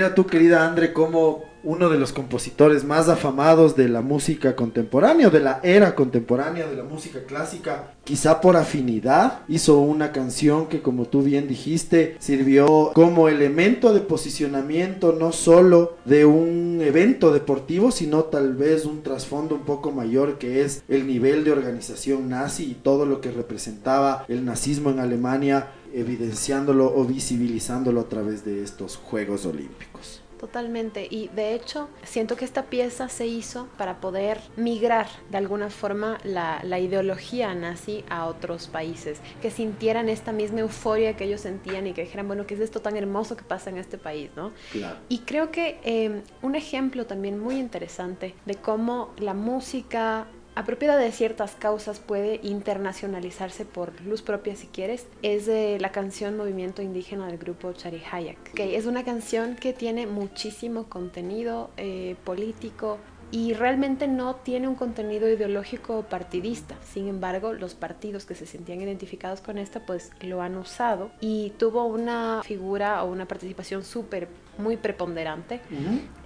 [0.00, 5.28] Mira tú, querida Andre, como uno de los compositores más afamados de la música contemporánea,
[5.28, 10.68] o de la era contemporánea de la música clásica, quizá por afinidad, hizo una canción
[10.68, 17.30] que, como tú bien dijiste, sirvió como elemento de posicionamiento no solo de un evento
[17.30, 22.30] deportivo, sino tal vez un trasfondo un poco mayor que es el nivel de organización
[22.30, 28.44] nazi y todo lo que representaba el nazismo en Alemania evidenciándolo o visibilizándolo a través
[28.44, 30.22] de estos Juegos Olímpicos.
[30.40, 35.68] Totalmente, y de hecho siento que esta pieza se hizo para poder migrar de alguna
[35.68, 41.42] forma la, la ideología nazi a otros países, que sintieran esta misma euforia que ellos
[41.42, 44.30] sentían y que dijeran, bueno, ¿qué es esto tan hermoso que pasa en este país?
[44.34, 44.52] ¿no?
[44.72, 44.96] Claro.
[45.10, 51.12] Y creo que eh, un ejemplo también muy interesante de cómo la música apropiada de
[51.12, 57.26] ciertas causas puede internacionalizarse por luz propia si quieres, es de la canción Movimiento Indígena
[57.26, 62.98] del grupo Charihayak, que es una canción que tiene muchísimo contenido eh, político,
[63.32, 66.76] y realmente no tiene un contenido ideológico o partidista.
[66.84, 71.50] Sin embargo, los partidos que se sentían identificados con esta, pues lo han usado y
[71.50, 75.60] tuvo una figura o una participación súper, muy preponderante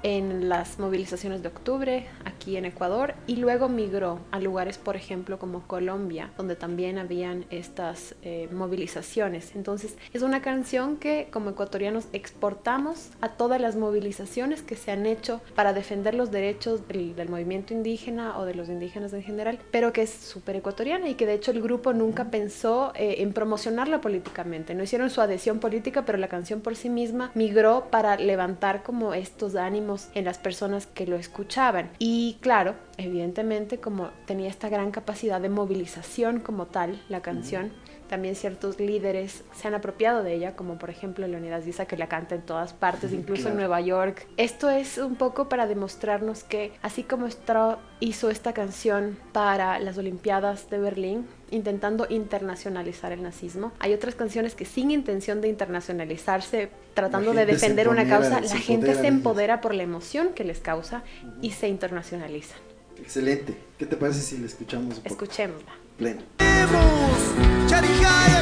[0.05, 5.39] en las movilizaciones de octubre aquí en Ecuador y luego migró a lugares, por ejemplo,
[5.39, 9.57] como Colombia, donde también habían estas eh, movilizaciones.
[9.57, 15.07] Entonces, es una canción que como ecuatorianos exportamos a todas las movilizaciones que se han
[15.07, 19.59] hecho para defender los derechos del, del movimiento indígena o de los indígenas en general,
[19.71, 23.33] pero que es súper ecuatoriana y que de hecho el grupo nunca pensó eh, en
[23.33, 24.75] promocionarla políticamente.
[24.75, 29.15] No hicieron su adhesión política, pero la canción por sí misma migró para levantar como
[29.15, 31.91] estos ánimos en las personas que lo escuchaban.
[31.99, 37.73] Y claro, evidentemente como tenía esta gran capacidad de movilización como tal, la canción,
[38.09, 42.07] también ciertos líderes se han apropiado de ella, como por ejemplo Leonidas Diza, que la
[42.07, 43.55] canta en todas partes, incluso Claro.
[43.55, 44.27] en Nueva York.
[44.37, 49.97] Esto es un poco para demostrarnos que, así como Strauss hizo esta canción para las
[49.97, 56.71] Olimpiadas de Berlín, intentando internacionalizar el nazismo, hay otras canciones que sin intención de internacionalizarse,
[56.95, 60.59] tratando de defender una causa, la gente empodera se empodera por la emoción que les
[60.59, 61.03] causa
[61.41, 62.59] y se internacionalizan.
[63.01, 63.55] Excelente.
[63.79, 65.07] ¿Qué te parece si le escuchamos un?
[65.07, 65.73] Escuchémosla.
[65.99, 66.23] Pleno.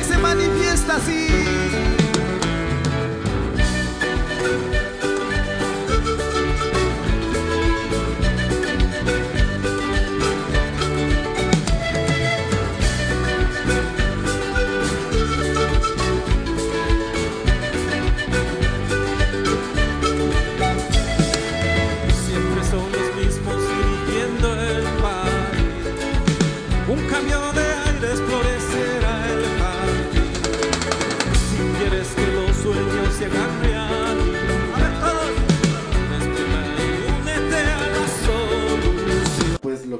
[0.02, 2.01] Se manifiesta así.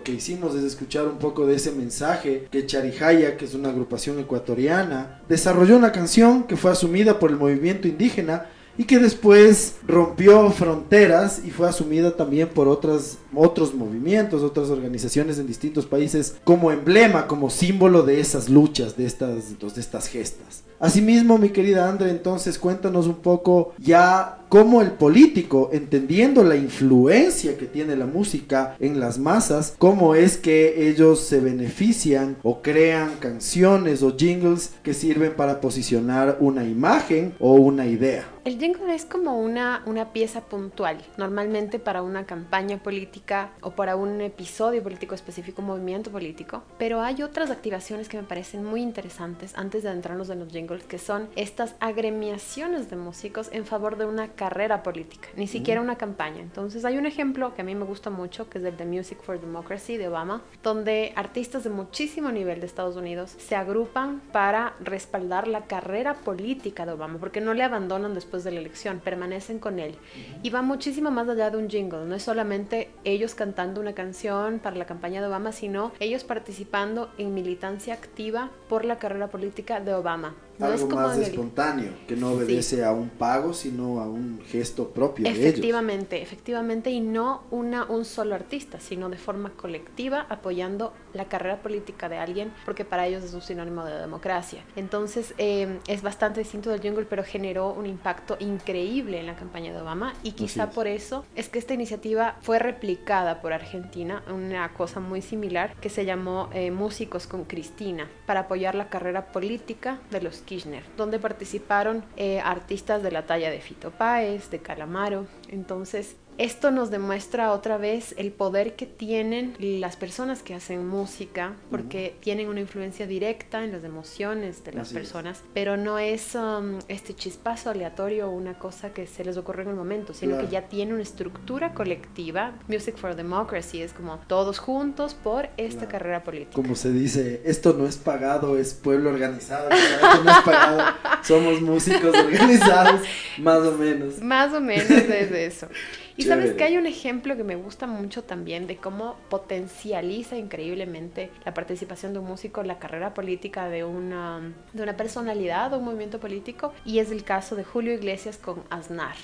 [0.02, 4.18] Que hicimos es escuchar un poco de ese mensaje que Charijaya, que es una agrupación
[4.18, 8.46] ecuatoriana, desarrolló una canción que fue asumida por el movimiento indígena
[8.78, 15.38] y que después rompió fronteras y fue asumida también por otras, otros movimientos, otras organizaciones
[15.38, 20.64] en distintos países como emblema, como símbolo de esas luchas, de estas, de estas gestas.
[20.82, 27.56] Asimismo, mi querida Andre, entonces cuéntanos un poco ya cómo el político, entendiendo la influencia
[27.56, 33.12] que tiene la música en las masas, cómo es que ellos se benefician o crean
[33.20, 38.28] canciones o jingles que sirven para posicionar una imagen o una idea.
[38.44, 43.21] El jingle es como una, una pieza puntual, normalmente para una campaña política
[43.60, 48.24] o para un episodio político específico, un movimiento político, pero hay otras activaciones que me
[48.24, 53.48] parecen muy interesantes antes de adentrarnos en los jingles, que son estas agremiaciones de músicos
[53.52, 56.40] en favor de una carrera política, ni siquiera una campaña.
[56.40, 59.18] Entonces hay un ejemplo que a mí me gusta mucho, que es el de Music
[59.22, 64.74] for Democracy de Obama, donde artistas de muchísimo nivel de Estados Unidos se agrupan para
[64.80, 69.58] respaldar la carrera política de Obama, porque no le abandonan después de la elección, permanecen
[69.58, 69.94] con él.
[70.42, 74.58] Y va muchísimo más allá de un jingle, no es solamente ellos cantando una canción
[74.58, 79.80] para la campaña de Obama, sino ellos participando en militancia activa por la carrera política
[79.80, 80.34] de Obama.
[80.58, 82.36] No Algo es como más el- espontáneo, que no Sí.
[82.36, 85.44] obedece a un pago, sino a un gesto propio de ellos.
[85.46, 91.62] Efectivamente, efectivamente, y no una, un solo artista, sino de forma colectiva apoyando la carrera
[91.62, 94.62] política de alguien, porque para ellos es un sinónimo de democracia.
[94.76, 99.72] Entonces eh, es bastante distinto del jungle, pero generó un impacto increíble en la campaña
[99.72, 100.70] de Obama y quizá es.
[100.74, 105.88] por eso es que esta iniciativa fue replicada por Argentina, una cosa muy similar que
[105.88, 111.18] se llamó eh, Músicos con Cristina, para apoyar la carrera política de los Kirchner, donde
[111.18, 115.26] participaron eh, artistas de la talla de Fito Páez, de Calamaro.
[115.48, 121.54] Entonces, esto nos demuestra otra vez el poder que tienen las personas que hacen música,
[121.70, 125.00] porque tienen una influencia directa en las emociones de las Así es.
[125.02, 129.62] personas, pero no es um, este chispazo aleatorio o una cosa que se les ocurre
[129.62, 130.46] en el momento, sino Claro.
[130.48, 132.52] que ya tiene una estructura colectiva.
[132.68, 135.92] Music for Democracy es como todos juntos por esta Claro.
[135.92, 136.52] carrera política.
[136.54, 139.68] Como se dice, esto no es pagado, es pueblo organizado.
[139.70, 143.00] Esto no es pagado, somos músicos organizados,
[143.38, 144.18] más o menos.
[144.20, 145.68] Más o menos es eso.
[146.16, 151.30] Y sabes que hay un ejemplo que me gusta mucho también de cómo potencializa increíblemente
[151.44, 155.78] la participación de un músico en la carrera política de una, de una personalidad o
[155.78, 159.16] un movimiento político y es el caso de Julio Iglesias con Aznar.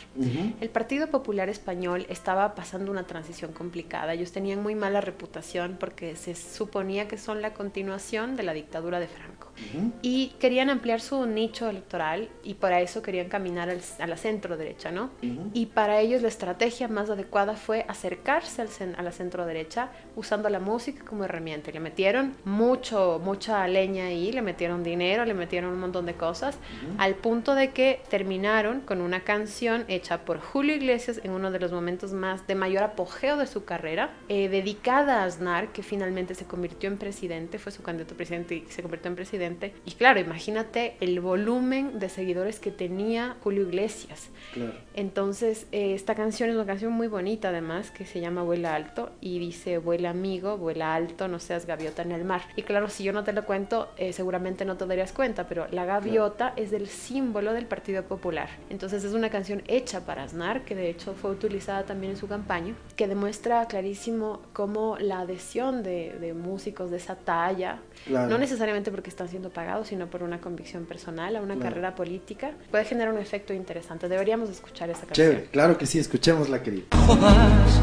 [0.61, 4.15] El Partido Popular Español estaba pasando una transición complicada.
[4.15, 9.01] Ellos tenían muy mala reputación porque se suponía que son la continuación de la dictadura
[9.01, 9.48] de Franco.
[9.75, 9.93] Ujú.
[10.03, 14.57] Y querían ampliar su nicho electoral y para eso querían caminar al- a la centro
[14.57, 15.11] derecha, ¿no?
[15.23, 15.51] Ujú.
[15.55, 20.49] Y para ellos la estrategia más adecuada fue acercarse al a la centro derecha usando
[20.49, 21.71] la música como herramienta.
[21.71, 26.15] Y le metieron mucho, mucha leña ahí, le metieron dinero, le metieron un montón de
[26.15, 26.59] cosas,
[26.99, 31.59] al punto de que terminaron con una canción hecha por Julio Iglesias en uno de
[31.61, 36.35] los momentos más de mayor apogeo de su carrera, eh, dedicada a Aznar, que finalmente
[36.35, 39.48] se convirtió en presidente, fue su candidato presidente y se convirtió en presidente.
[39.87, 44.29] Y claro, imagínate el volumen de seguidores que tenía Julio Iglesias.
[44.53, 44.73] Claro.
[44.95, 49.11] Entonces, eh, esta canción es una canción muy bonita además, que se llama Vuela Alto
[49.21, 52.43] y dice, vuela amigo, vuela alto, no seas gaviota en el mar.
[52.57, 55.67] Y claro, si yo no te lo cuento, eh, seguramente no te darías cuenta, pero
[55.71, 58.49] la gaviota es el símbolo del Partido Popular.
[58.71, 62.27] Entonces es una canción hecha para Aznar, que de hecho fue utilizada también en su
[62.27, 68.29] campaña, que demuestra clarísimo cómo la adhesión de, de músicos de esa talla, Claro.
[68.29, 71.71] no necesariamente porque están siendo pagados, sino por una convicción personal, a una Claro.
[71.71, 74.09] carrera política, puede generar un efecto interesante.
[74.09, 75.15] Deberíamos escuchar esa canción.
[75.29, 76.87] Chévere, claro que sí, escuchémosla, querida.
[77.07, 77.81] jodas.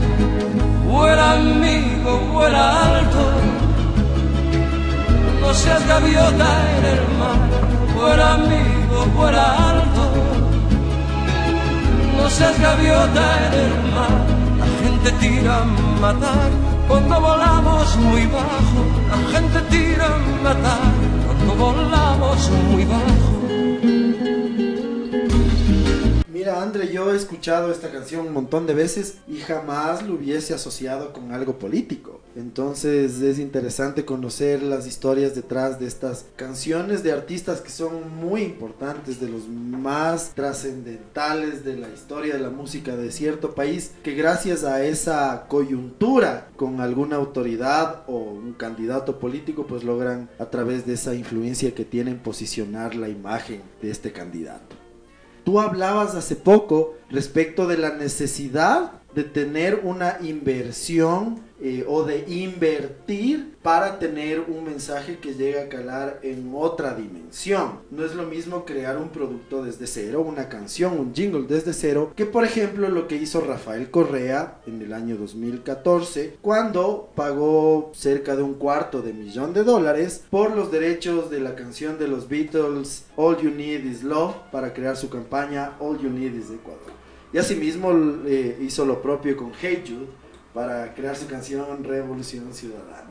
[0.86, 3.24] Vuela amigo, vuela alto.
[5.40, 7.50] No seas gaviota en el mar.
[7.96, 10.04] Vuela amigo, vuela alto.
[12.18, 14.16] No seas gaviota en el mar.
[14.60, 15.66] La gente tira a
[16.02, 16.50] matar
[16.90, 18.80] cuando volamos muy bajo.
[19.10, 20.80] La gente tira a matar
[21.58, 23.45] volamos muy bajo.
[26.50, 31.14] Andre, yo he escuchado esta canción un montón de veces y jamás lo hubiese asociado
[31.14, 32.22] con algo político.
[32.36, 38.42] Entonces es interesante conocer las historias detrás de estas canciones de artistas que son muy
[38.42, 44.16] importantes, de los más trascendentales de la historia de la música de cierto país, que
[44.16, 50.86] gracias a esa coyuntura con alguna autoridad o un candidato político, pues logran a través
[50.86, 54.85] de esa influencia que tienen posicionar la imagen de este candidato.
[55.46, 62.26] Tú hablabas hace poco respecto de la necesidad de tener una inversión eh, o de
[62.28, 67.80] invertir para tener un mensaje que llegue a calar en otra dimensión.
[67.92, 72.12] No es lo mismo crear un producto desde cero, una canción, un jingle desde cero,
[72.14, 78.36] que por ejemplo lo que hizo Rafael Correa en el año 2014, cuando pagó cerca
[78.36, 82.28] de un cuarto de millón de dólares por los derechos de la canción de los
[82.28, 87.05] Beatles All You Need Is Love para crear su campaña All You Need Is Ecuador.
[87.36, 87.92] Y asimismo
[88.26, 90.06] eh, hizo lo propio con Hey Jude
[90.54, 93.10] para crear su canción Revolución Ciudadana.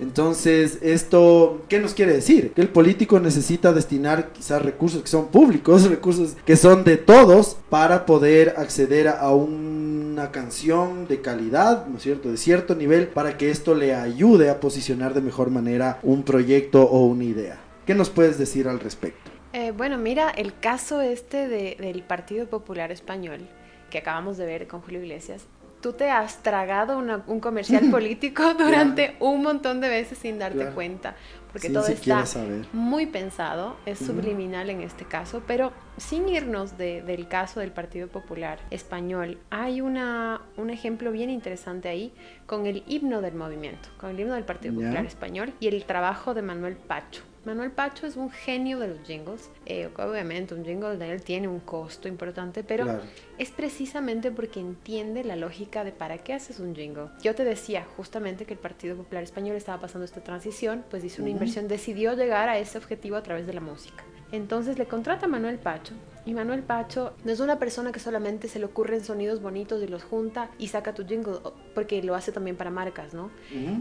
[0.00, 2.50] Entonces, esto, ¿qué nos quiere decir?
[2.50, 7.58] Que el político necesita destinar quizás recursos que son públicos, recursos que son de todos,
[7.68, 13.38] para poder acceder a una canción de calidad, ¿no es cierto?, de cierto nivel, para
[13.38, 17.60] que esto le ayude a posicionar de mejor manera un proyecto o una idea.
[17.86, 19.30] ¿Qué nos puedes decir al respecto?
[19.52, 23.48] Eh, bueno, mira, el caso este de- del Partido Popular Español,
[23.90, 25.46] que acabamos de ver con Julio Iglesias,
[25.80, 30.58] tú te has tragado una- un comercial político durante un montón de veces sin darte
[30.58, 30.74] Claro.
[30.74, 31.14] cuenta,
[31.50, 32.66] porque Sin todo está saber.
[32.74, 38.08] muy pensado, es subliminal en este caso, pero sin irnos de- del caso del Partido
[38.08, 42.12] Popular Español, hay una, un ejemplo bien interesante ahí
[42.46, 44.74] con el himno del movimiento, con el himno del Partido.
[44.74, 47.22] Popular Español y el trabajo de Manuel Pacho.
[47.44, 49.48] Manuel Pacho es un genio de los jingles.
[49.64, 53.00] Eh, obviamente, un jingle de él tiene un costo importante, pero Claro.
[53.38, 57.06] es precisamente porque entiende la lógica de para qué haces un jingle.
[57.22, 61.22] Yo te decía justamente que el Partido Popular Español estaba pasando esta transición, pues hizo
[61.22, 64.04] una inversión, decidió llegar a ese objetivo a través de la música.
[64.32, 65.94] Entonces le contrata a Manuel Pacho.
[66.30, 69.88] Y Manuel Pacho no es una persona que solamente se le ocurren sonidos bonitos y
[69.88, 71.38] los junta y saca tu jingle,
[71.74, 73.32] porque lo hace también para marcas, ¿no?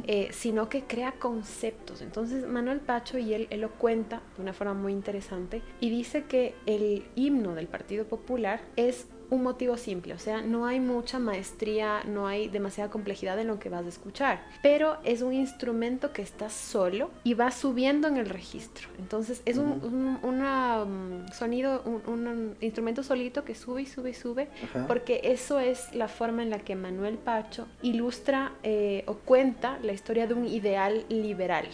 [0.08, 2.02] Eh, sino que crea conceptos.
[2.02, 6.24] Entonces Manuel Pacho y él, él lo cuenta de una forma muy interesante y dice
[6.24, 11.20] que el himno del Partido Popular es un motivo simple, o sea, no hay mucha
[11.20, 16.14] maestría, no hay demasiada complejidad en lo que vas a escuchar, pero es un instrumento
[16.14, 18.88] que está solo y va subiendo en el registro.
[18.98, 24.12] Entonces es un, un una, um, sonido, un, un instrumento solito que sube y sube
[24.12, 24.88] y sube, Ajá.
[24.88, 29.94] porque eso es la forma en la que Manuel Pacho ilustra eh, o cuenta la
[29.94, 31.68] historia de un ideal liberal.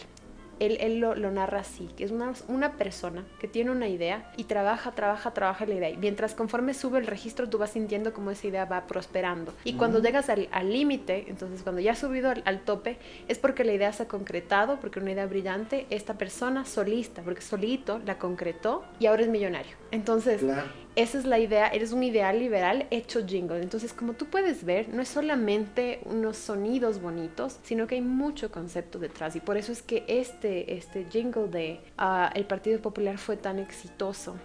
[0.58, 4.32] Él, él lo, lo narra así, que es una, una persona que tiene una idea
[4.36, 5.90] y trabaja, trabaja, trabaja la idea.
[5.90, 9.52] Y mientras conforme sube el registro, tú vas sintiendo cómo esa idea va prosperando.
[9.64, 12.98] Y cuando llegas al al límite, entonces cuando ya has subido al, al tope,
[13.28, 17.42] es porque la idea se ha concretado, porque una idea brillante, esta persona solista, porque
[17.42, 19.76] solito la concretó y ahora es millonario.
[19.90, 20.68] Entonces, Claro.
[20.96, 23.62] esa es la idea, eres un ideal liberal hecho jingle.
[23.62, 28.50] Entonces, como tú puedes ver, no es solamente unos sonidos bonitos, sino que hay mucho
[28.50, 29.36] concepto detrás.
[29.36, 33.58] Y por eso es que este, este jingle de ah, El Partido Popular fue tan
[33.58, 34.36] exitoso.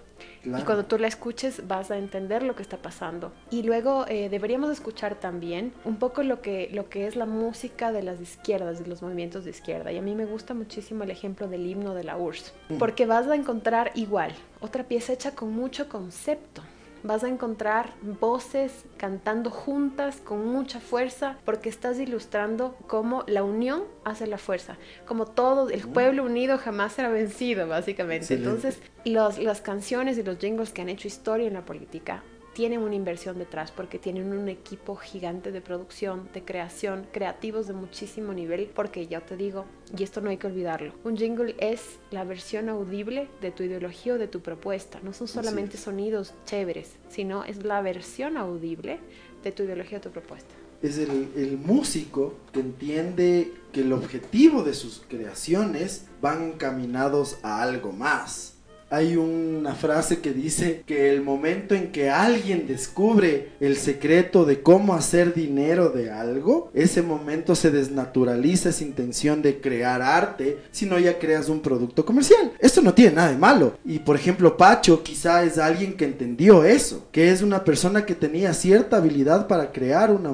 [0.43, 0.61] Claro.
[0.61, 3.31] Y cuando tú la escuches vas a entender lo que está pasando.
[3.49, 7.91] Y luego eh, deberíamos escuchar también un poco lo que, lo que es la música
[7.91, 9.91] de las izquierdas, de los movimientos de izquierda.
[9.91, 13.27] Y a mí me gusta muchísimo el ejemplo del himno de la URSS, porque vas
[13.27, 16.61] a encontrar igual otra pieza hecha con mucho concepto.
[17.03, 23.83] Vas a encontrar voces cantando juntas con mucha fuerza porque estás ilustrando cómo la unión
[24.03, 28.33] hace la fuerza, como todo el pueblo unido jamás será vencido, básicamente.
[28.33, 28.49] Excelente.
[28.49, 32.23] Entonces, los, las canciones y los jingles que han hecho historia en la política
[32.61, 37.73] tienen una inversión detrás porque tienen un equipo gigante de producción, de creación, creativos de
[37.73, 39.65] muchísimo nivel, porque ya te digo,
[39.97, 44.13] y esto no hay que olvidarlo, un jingle es la versión audible de tu ideología
[44.13, 48.99] o de tu propuesta, no son solamente sonidos chéveres, sino es la versión audible
[49.43, 50.53] de tu ideología o tu propuesta.
[50.83, 57.63] es el, el músico que entiende que el objetivo de sus creaciones van encaminados a
[57.63, 58.53] algo más.
[58.91, 64.61] Hay una frase que dice que el momento en que alguien descubre el secreto de
[64.61, 70.99] cómo hacer dinero de algo, ese momento se desnaturaliza esa intención de crear arte, sino
[70.99, 72.51] ya creas un producto comercial.
[72.59, 73.77] Esto no tiene nada de malo.
[73.85, 78.13] Y por ejemplo, Pacho quizá es alguien que entendió eso, que es una persona que
[78.13, 80.33] tenía cierta habilidad para crear una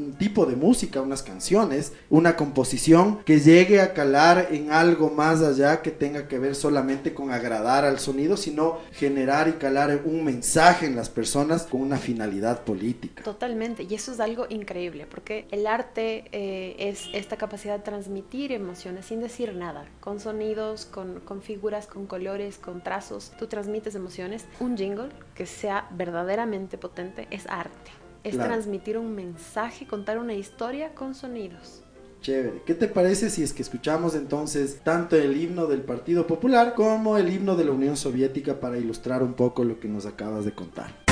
[0.00, 5.42] un tipo de música, unas canciones, una composición que llegue a calar en algo más
[5.42, 10.24] allá que tenga que ver solamente con agradar al sonido, sino generar y calar un
[10.24, 13.22] mensaje en las personas con una finalidad política.
[13.22, 18.52] Totalmente, y eso es algo increíble, porque el arte eh, es esta capacidad de transmitir
[18.52, 23.94] emociones sin decir nada, con sonidos, con, con figuras, con colores, con trazos, tú transmites
[23.94, 24.44] emociones.
[24.60, 27.90] Un jingle que sea verdaderamente potente es arte,
[28.24, 28.50] es Claro.
[28.52, 31.82] transmitir un mensaje, contar una historia con sonidos.
[32.20, 32.62] Chévere.
[32.66, 37.16] ¿Qué te parece si es que escuchamos entonces tanto el himno del Partido Popular como
[37.16, 40.52] el himno de la Unión Soviética para ilustrar un poco lo que nos acabas de
[40.52, 41.09] contar?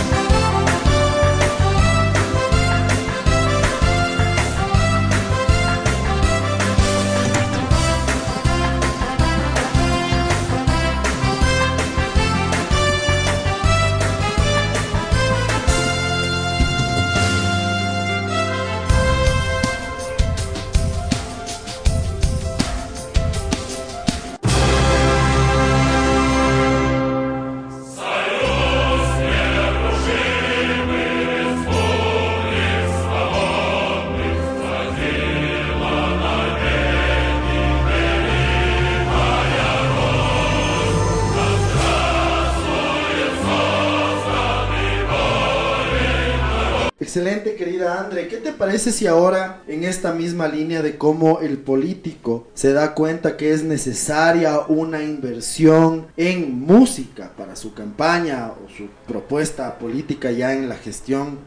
[48.68, 53.54] Parece si ahora, en esta misma línea de cómo el político se da cuenta que
[53.54, 60.68] es necesaria una inversión en música para su campaña o su propuesta política ya en
[60.68, 61.38] la gestión,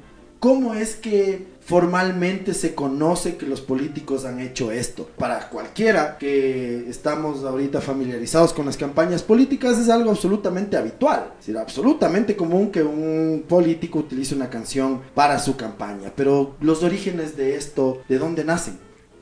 [0.42, 5.08] cómo es que formalmente se conoce que los políticos han hecho esto?
[5.16, 11.46] Para cualquiera que estamos ahorita familiarizados con las campañas políticas es algo absolutamente habitual, es
[11.46, 17.38] decir, absolutamente común que un político utilice una canción para su campaña, pero los orígenes
[17.38, 18.80] de esto, ¿de dónde nacen?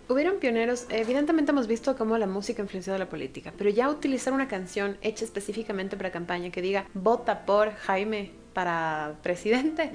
[0.07, 4.31] Hubieron pioneros, evidentemente hemos visto cómo la música ha influenciado la política, pero ya utilizar
[4.31, 9.91] una canción hecha específicamente para campaña que diga vota por Jaime para presidente,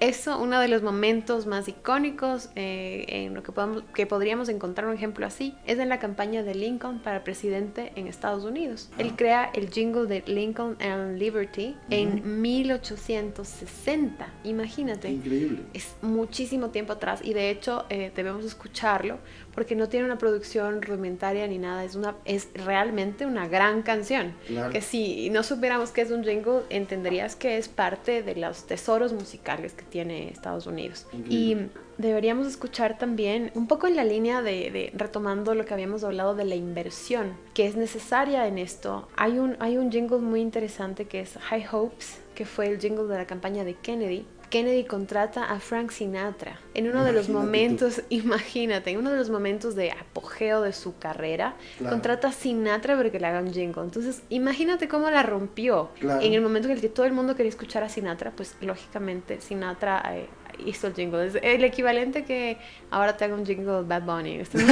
[0.00, 4.86] eso uno de los momentos más icónicos eh, en lo que, podamos, que podríamos encontrar
[4.88, 8.90] un ejemplo así es en la campaña de Lincoln para presidente en Estados Unidos.
[8.98, 15.10] Él crea el jingle de Lincoln and Liberty en 1860, imagínate.
[15.10, 15.62] Increíble.
[15.74, 19.18] Es muchísimo tiempo atrás y de hecho eh, debemos escucharlo
[19.56, 24.34] porque no tiene una producción rudimentaria ni nada, es, una, es realmente una gran canción.
[24.46, 24.70] Claro.
[24.70, 29.14] Que si no supiéramos que es un jingle, entenderías que es parte de los tesoros
[29.14, 31.06] musicales que tiene Estados Unidos.
[31.28, 31.56] Y
[31.96, 36.34] deberíamos escuchar también un poco en la línea de, de retomando lo que habíamos hablado
[36.34, 39.08] de la inversión que es necesaria en esto.
[39.16, 43.04] Hay un, hay un jingle muy interesante que es High Hopes, que fue el jingle
[43.04, 44.26] de la campaña de Kennedy.
[44.50, 47.32] Kennedy contrata a Frank Sinatra en uno de los Imagínate tú.
[47.46, 51.94] momentos, imagínate, en uno de los momentos de apogeo de su carrera, Claro.
[51.94, 53.82] contrata a Sinatra para que le haga un jingle.
[53.82, 55.90] Entonces, imagínate cómo la rompió.
[55.98, 56.20] Claro.
[56.20, 59.40] En el momento en el que todo el mundo quería escuchar a Sinatra, pues lógicamente
[59.40, 60.26] Sinatra eh,
[60.66, 61.26] hizo el jingle.
[61.26, 62.58] Es el equivalente que
[62.90, 64.58] ahora te haga un jingle Bad Bunny este.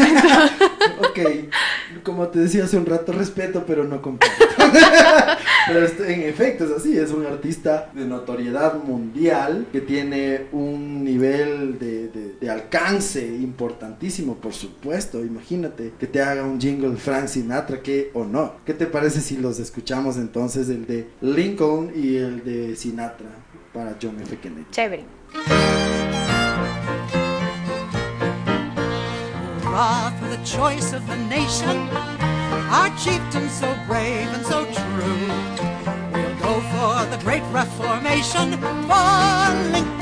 [1.00, 1.18] Ok,
[2.02, 4.44] como te decía hace un rato, respeto, pero no comparto.
[5.66, 11.04] pero esto- en efecto es así, es un artista de notoriedad mundial que tiene un
[11.04, 15.24] nivel de, de- de alcance importantísimo, por supuesto.
[15.24, 18.54] Imagínate que te haga un jingle Frank Sinatra, que o no.
[18.64, 23.28] ¿Qué te parece si los escuchamos entonces, el de Lincoln y el de Sinatra
[23.72, 24.36] para John F.
[24.38, 24.66] Kennedy?
[24.70, 25.04] Chévere.
[29.62, 31.76] hurrah for the choice of the nation,
[32.70, 35.28] our chieftain so brave and so true.
[36.12, 38.74] We'll go for the great reformation, for
[39.72, 39.93] Lincoln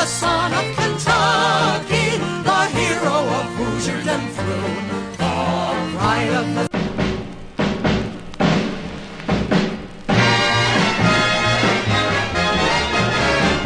[0.00, 2.16] the son of Kentucky,
[2.48, 4.74] the hero of Hoosiers and through.
[5.20, 5.34] The
[5.92, 6.64] pride of the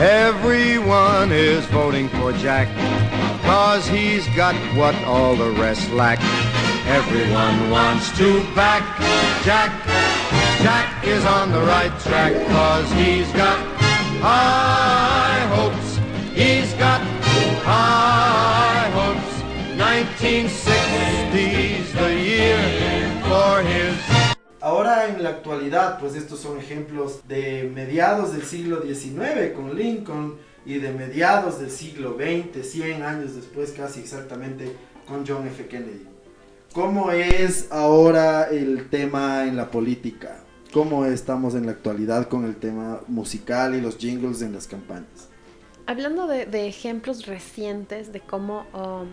[0.03, 2.66] Everyone is voting for Jack,
[3.45, 6.18] cause he's got what all the rest lack.
[6.89, 8.82] Everyone wants to back
[9.45, 9.70] Jack.
[10.64, 13.57] Jack is on the right track, cause he's got
[14.20, 15.13] hopes.
[16.45, 17.01] He's got
[17.64, 19.32] high hopes.
[19.80, 22.61] 1960's the year
[23.22, 23.97] for his
[24.61, 30.34] Ahora en la actualidad, pues estos son ejemplos de mediados del siglo XIX con Lincoln
[30.66, 34.70] y de mediados del siglo XX, 100 años después casi exactamente
[35.09, 35.66] con John F.
[35.66, 36.07] Kennedy.
[36.74, 40.42] ¿Cómo es ahora el tema en la política?
[40.74, 45.30] ¿Cómo estamos en la actualidad con el tema musical y los jingles en las campañas?
[45.87, 49.12] Hablando de, ejemplos recientes de cómo um,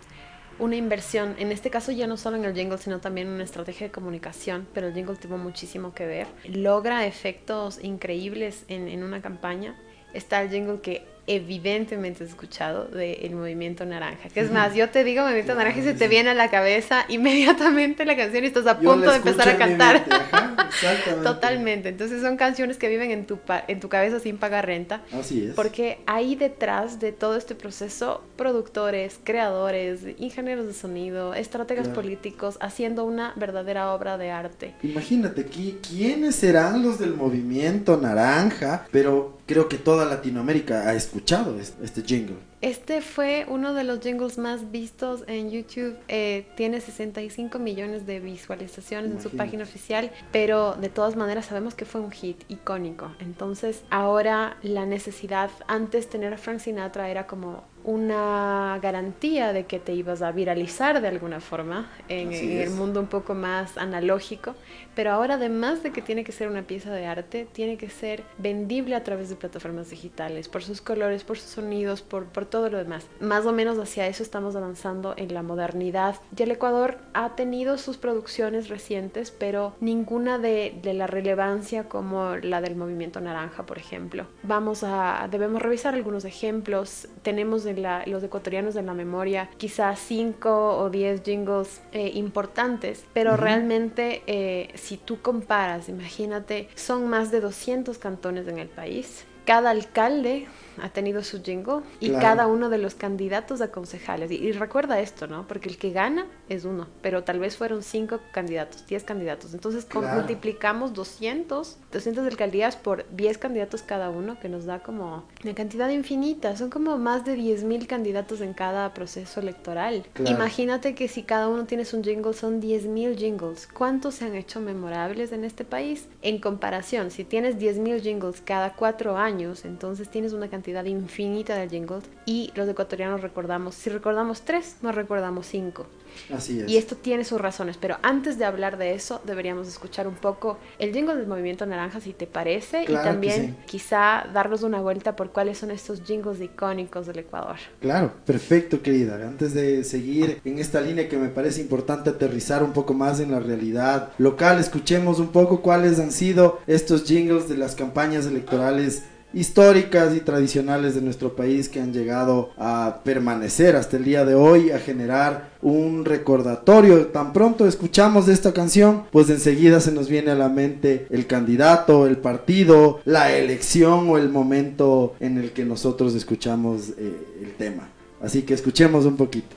[0.58, 3.44] una inversión, en este caso ya no solo en el jingle, sino también en una
[3.44, 9.04] estrategia de comunicación, pero el jingle tuvo muchísimo que ver, logra efectos increíbles en, en
[9.04, 9.76] una campaña.
[10.14, 11.06] Está el jingle que
[11.36, 14.30] evidentemente has escuchado del movimiento naranja.
[14.30, 17.06] Que es más, yo te digo movimiento naranja y se te viene a la cabeza
[17.10, 20.06] inmediatamente la canción y estás a Yo punto de empezar a cantar.
[20.10, 21.24] ajá, exactamente.
[21.24, 21.90] Totalmente.
[21.90, 25.02] Entonces son canciones que viven en tu, en tu cabeza sin pagar renta.
[25.14, 25.54] Así es.
[25.54, 32.02] Porque hay detrás de todo este proceso productores, creadores, ingenieros de sonido, estrategas Claro.
[32.02, 34.74] políticos haciendo una verdadera obra de arte.
[34.84, 38.88] Imagínate, ¿qui- ¿quiénes serán los del movimiento naranja?
[38.92, 42.38] Pero creo que toda Latinoamérica ha escuchado es- este jingle.
[42.62, 45.98] Este fue uno de los jingles más vistos en YouTube.
[46.08, 49.38] eh, tiene 65 millones de visualizaciones en su Imagínate.
[49.38, 53.12] página oficial, pero de todas maneras sabemos que fue un hit icónico.
[53.20, 59.80] Entonces ahora la necesidad, antes tener a Frank Sinatra era como una garantía de que
[59.80, 64.54] te ibas a viralizar de alguna forma en, en el mundo un poco más analógico,
[64.94, 68.22] pero ahora además de que tiene que ser una pieza de arte, tiene que ser
[68.38, 72.70] vendible a través de plataformas digitales, por sus colores, por sus sonidos, por, por todo
[72.70, 73.08] lo demás.
[73.20, 76.18] Más o menos hacia eso estamos avanzando en la modernidad.
[76.38, 82.36] Y el Ecuador ha tenido sus producciones recientes, pero ninguna de, de la relevancia como
[82.36, 84.28] la del movimiento naranja, por ejemplo.
[84.44, 87.08] Vamos a, debemos revisar algunos ejemplos.
[87.24, 93.06] Tenemos en la, los ecuatorianos en la memoria quizás 5 o 10 jingles eh, importantes,
[93.14, 99.26] pero realmente eh, si tú comparas, imagínate, son más de 200 cantones en el país.
[99.46, 100.48] Cada alcalde
[100.82, 102.22] ha tenido su jingle y Claro.
[102.22, 104.32] cada uno de los candidatos a concejales.
[104.32, 105.48] Y, y recuerda esto, ¿no?
[105.48, 109.54] Porque el que gana es uno, pero tal vez fueron cinco candidatos, 10 candidatos.
[109.54, 110.16] Entonces Claro.
[110.16, 115.90] multiplicamos 200, 200 alcaldías por 10 candidatos cada uno, que nos da como una cantidad
[115.90, 116.56] infinita.
[116.56, 120.06] Son como más de 10 mil candidatos en cada proceso electoral.
[120.14, 120.32] Claro.
[120.36, 123.68] Imagínate que si cada uno tiene un jingle, son 10 mil jingles.
[123.68, 126.08] ¿Cuántos se han hecho memorables en este país?
[126.22, 131.56] En comparación, si tienes 10 mil jingles cada cuatro años, entonces tienes una cantidad infinita
[131.56, 135.86] de jingles y los ecuatorianos recordamos, si recordamos tres, no recordamos cinco.
[136.34, 136.70] Así es.
[136.70, 140.58] Y esto tiene sus razones, pero antes de hablar de eso, deberíamos escuchar un poco
[140.78, 143.66] el jingle del Movimiento Naranja, si te parece, Claro y también sí.
[143.66, 147.58] quizá darnos una vuelta por cuáles son estos jingles icónicos del Ecuador.
[147.80, 149.16] Claro, perfecto, querida.
[149.26, 153.32] Antes de seguir en esta línea que me parece importante aterrizar un poco más en
[153.32, 159.04] la realidad local, escuchemos un poco cuáles han sido estos jingles de las campañas electorales
[159.34, 164.36] históricas y tradicionales de nuestro país que han llegado a permanecer hasta el día de
[164.36, 167.08] hoy, a generar un recordatorio.
[167.08, 172.08] Tan pronto escuchamos esta canción, pues enseguida se nos viene a la mente el candidato,
[172.08, 177.90] el partido, la elección o el momento en el que nosotros escuchamos eh, el tema.
[178.22, 179.56] Así que escuchemos un poquito.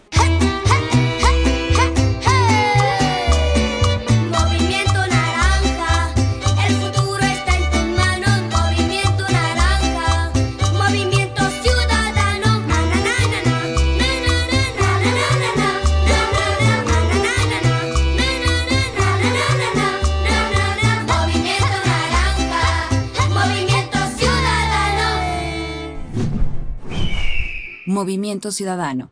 [27.95, 29.11] Movimiento Ciudadano.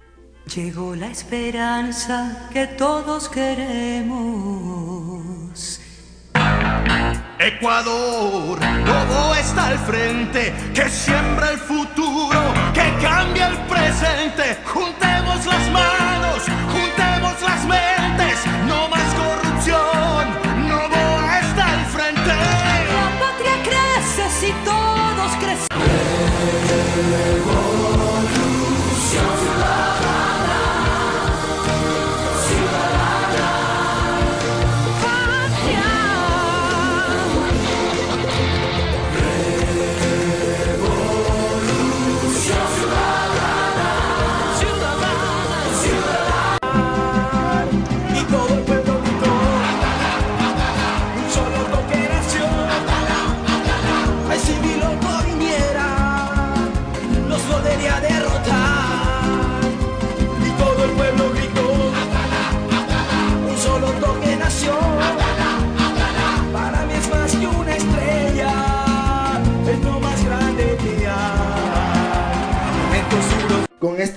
[0.55, 4.63] Llegó la esperanza que todos queremos.
[7.39, 12.41] Ecuador, todo está al frente, que siembra el futuro,
[12.75, 14.59] que cambia el presente.
[14.65, 16.12] Juntemos las manos,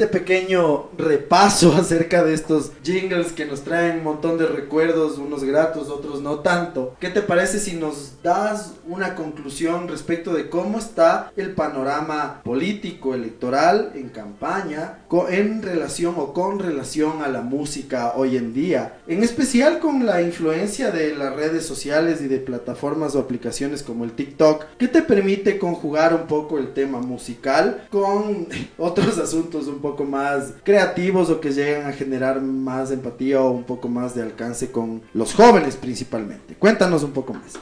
[0.06, 5.20] Con este pequeño repaso acerca de estos jingles que nos traen un montón de recuerdos,
[5.20, 10.50] unos gratos, otros no tanto, ¿qué te parece si nos das una conclusión respecto de
[10.50, 15.00] cómo está el panorama político, electoral, en campaña,
[15.30, 18.98] en relación o con relación a la música hoy en día?
[19.08, 24.04] En especial con la influencia de las redes sociales y de plataformas o aplicaciones como
[24.04, 28.48] el TikTok, que te permite conjugar un poco el tema musical con
[28.80, 30.15] otros asuntos un poco más
[30.64, 35.02] creativos o que llegan a generar más empatía o un poco más de alcance con
[35.14, 36.56] los jóvenes principalmente.
[36.56, 37.54] Cuéntanos un poco más.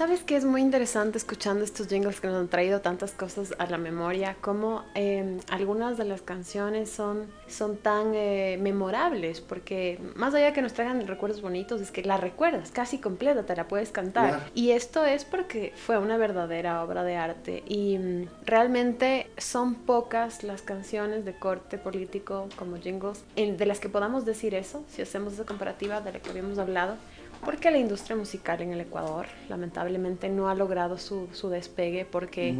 [0.00, 3.66] ¿Sabes qué es muy interesante escuchando estos jingles que nos han traído tantas cosas a
[3.66, 4.34] la memoria?
[4.40, 10.52] Como eh, algunas de las canciones son, son tan eh, memorables, porque más allá de
[10.54, 14.48] que nos traigan recuerdos bonitos, es que la recuerdas casi completa, te la puedes cantar.
[14.54, 17.62] Y esto es porque fue una verdadera obra de arte.
[17.68, 23.80] Y mm, realmente son pocas las canciones de corte político como jingles en- de las
[23.80, 26.96] que podamos decir eso, si hacemos esa comparativa de la que habíamos hablado.
[27.44, 32.54] Porque la industria musical en el Ecuador lamentablemente no ha logrado su, su despegue porque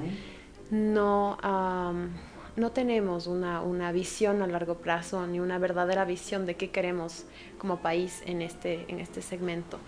[0.70, 1.36] no,
[2.56, 7.24] no tenemos una, una visión a largo plazo ni una verdadera visión de qué queremos
[7.60, 9.78] como país en este, en este segmento.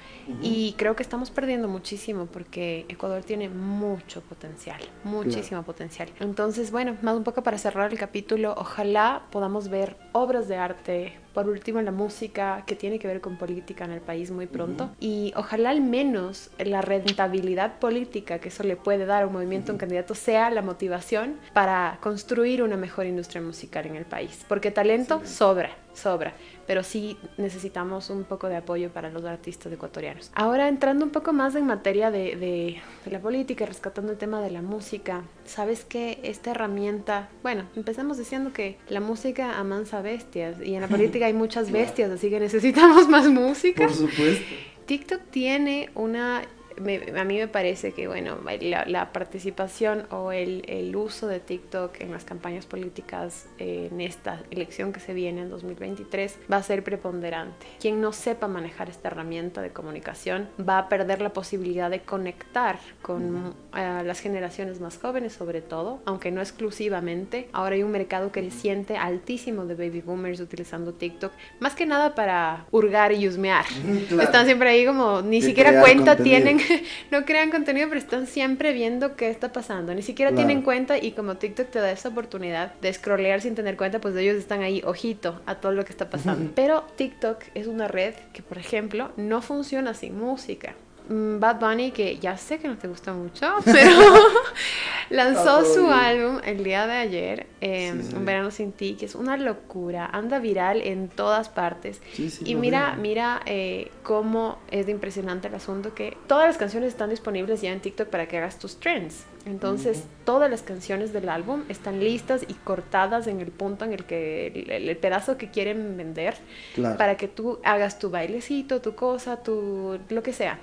[0.41, 6.09] Y creo que estamos perdiendo muchísimo porque Ecuador tiene mucho potencial, muchísimo potencial.
[6.21, 11.19] Entonces, bueno, más un poco para cerrar el capítulo, ojalá podamos ver obras de arte,
[11.33, 14.91] por último la música que tiene que ver con política en el país muy pronto.
[15.01, 19.73] Y ojalá al menos la rentabilidad política que eso le puede dar a un movimiento,
[19.73, 24.45] un candidato, sea la motivación para construir una mejor industria musical en el país.
[24.47, 26.35] Porque talento sobra, sobra,
[26.67, 30.31] pero sí necesitamos un poco de apoyo para los artistas ecuatorianos.
[30.35, 34.41] Ahora entrando un poco más en materia de, de- de la política, rescatando el tema
[34.41, 40.57] de la música, sabes que esta herramienta, bueno, empezamos diciendo que la música amansa bestias
[40.65, 43.83] y en la política hay muchas bestias, así que necesitamos más música.
[43.87, 44.45] Por supuesto.
[44.87, 46.43] TikTok tiene una,
[46.81, 51.41] me- a mí me parece que bueno, la, la participación o el, el uso de
[51.41, 56.57] TikTok en las campañas políticas eh, en esta elección que se viene en 2023 va
[56.59, 57.67] a ser preponderante.
[57.81, 62.79] Quien no sepa manejar esta herramienta de comunicación va a perder la posibilidad de conectar
[63.03, 67.49] con eh, las generaciones más jóvenes sobre todo, aunque no exclusivamente.
[67.53, 72.67] Ahora hay un mercado creciente altísimo de baby boomers utilizando TikTok, más que nada para
[72.71, 73.65] hurgar y husmear.
[74.09, 74.23] claro.
[74.23, 76.23] Están siempre ahí como, ni De siquiera cuenta contenido.
[76.45, 76.61] tienen,
[77.11, 79.95] no crean contenido, pero están siempre viendo qué está pasando.
[79.95, 80.47] Ni siquiera Claro.
[80.47, 84.17] tienen cuenta y como TikTok te da esa oportunidad de scrollear sin tener cuenta, pues
[84.17, 86.51] ellos están ahí, ojito, a todo lo que está pasando.
[86.55, 90.75] Pero TikTok es una red que, por ejemplo, no funciona sin música.
[91.13, 93.91] Mm, Bad Bunny, que ya sé que no te gusta mucho, pero
[95.11, 98.17] lanzó su álbum el día de ayer, eh, Sí, sí.
[98.17, 102.01] Un verano sin ti, que es una locura, anda viral en todas partes.
[102.15, 103.03] Sí, y mira, veo.
[103.03, 107.73] mira eh, cómo es de impresionante el asunto que todas las canciones están disponibles ya
[107.73, 109.25] en TikTok para que hagas tus trends.
[109.45, 114.05] Entonces, todas las canciones del álbum están listas y cortadas en el punto en el
[114.05, 116.35] que el, pedazo que quieren vender
[116.75, 116.97] Claro.
[116.97, 120.59] para que tú hagas tu bailecito, tu cosa, tu lo que sea.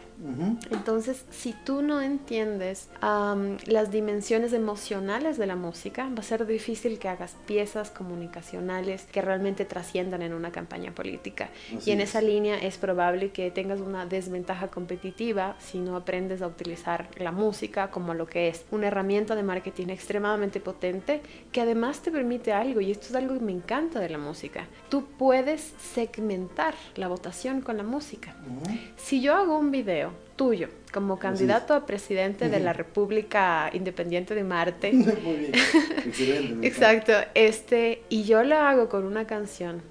[0.69, 6.45] Entonces, si tú no entiendes am, las dimensiones emocionales de la música, va a ser
[6.45, 11.49] difícil que hagas piezas comunicacionales que realmente trasciendan en una campaña política.
[11.77, 12.09] Así y en es.
[12.09, 17.31] esa línea es probable que tengas una desventaja competitiva si no aprendes a utilizar la
[17.31, 22.53] música como lo que es, una herramienta de marketing extremadamente potente que además te permite
[22.53, 24.67] algo, y esto es algo que me encanta de la música.
[24.89, 28.35] Tú puedes segmentar la votación con la música.
[28.97, 34.43] Si yo hago un video tuyo como candidato a presidente de la República Independiente de
[34.43, 35.51] Marte, Muy bien.
[36.05, 36.55] Excelente.
[36.55, 36.67] me encanta.
[36.67, 39.81] exacto, este, y yo lo hago con una canción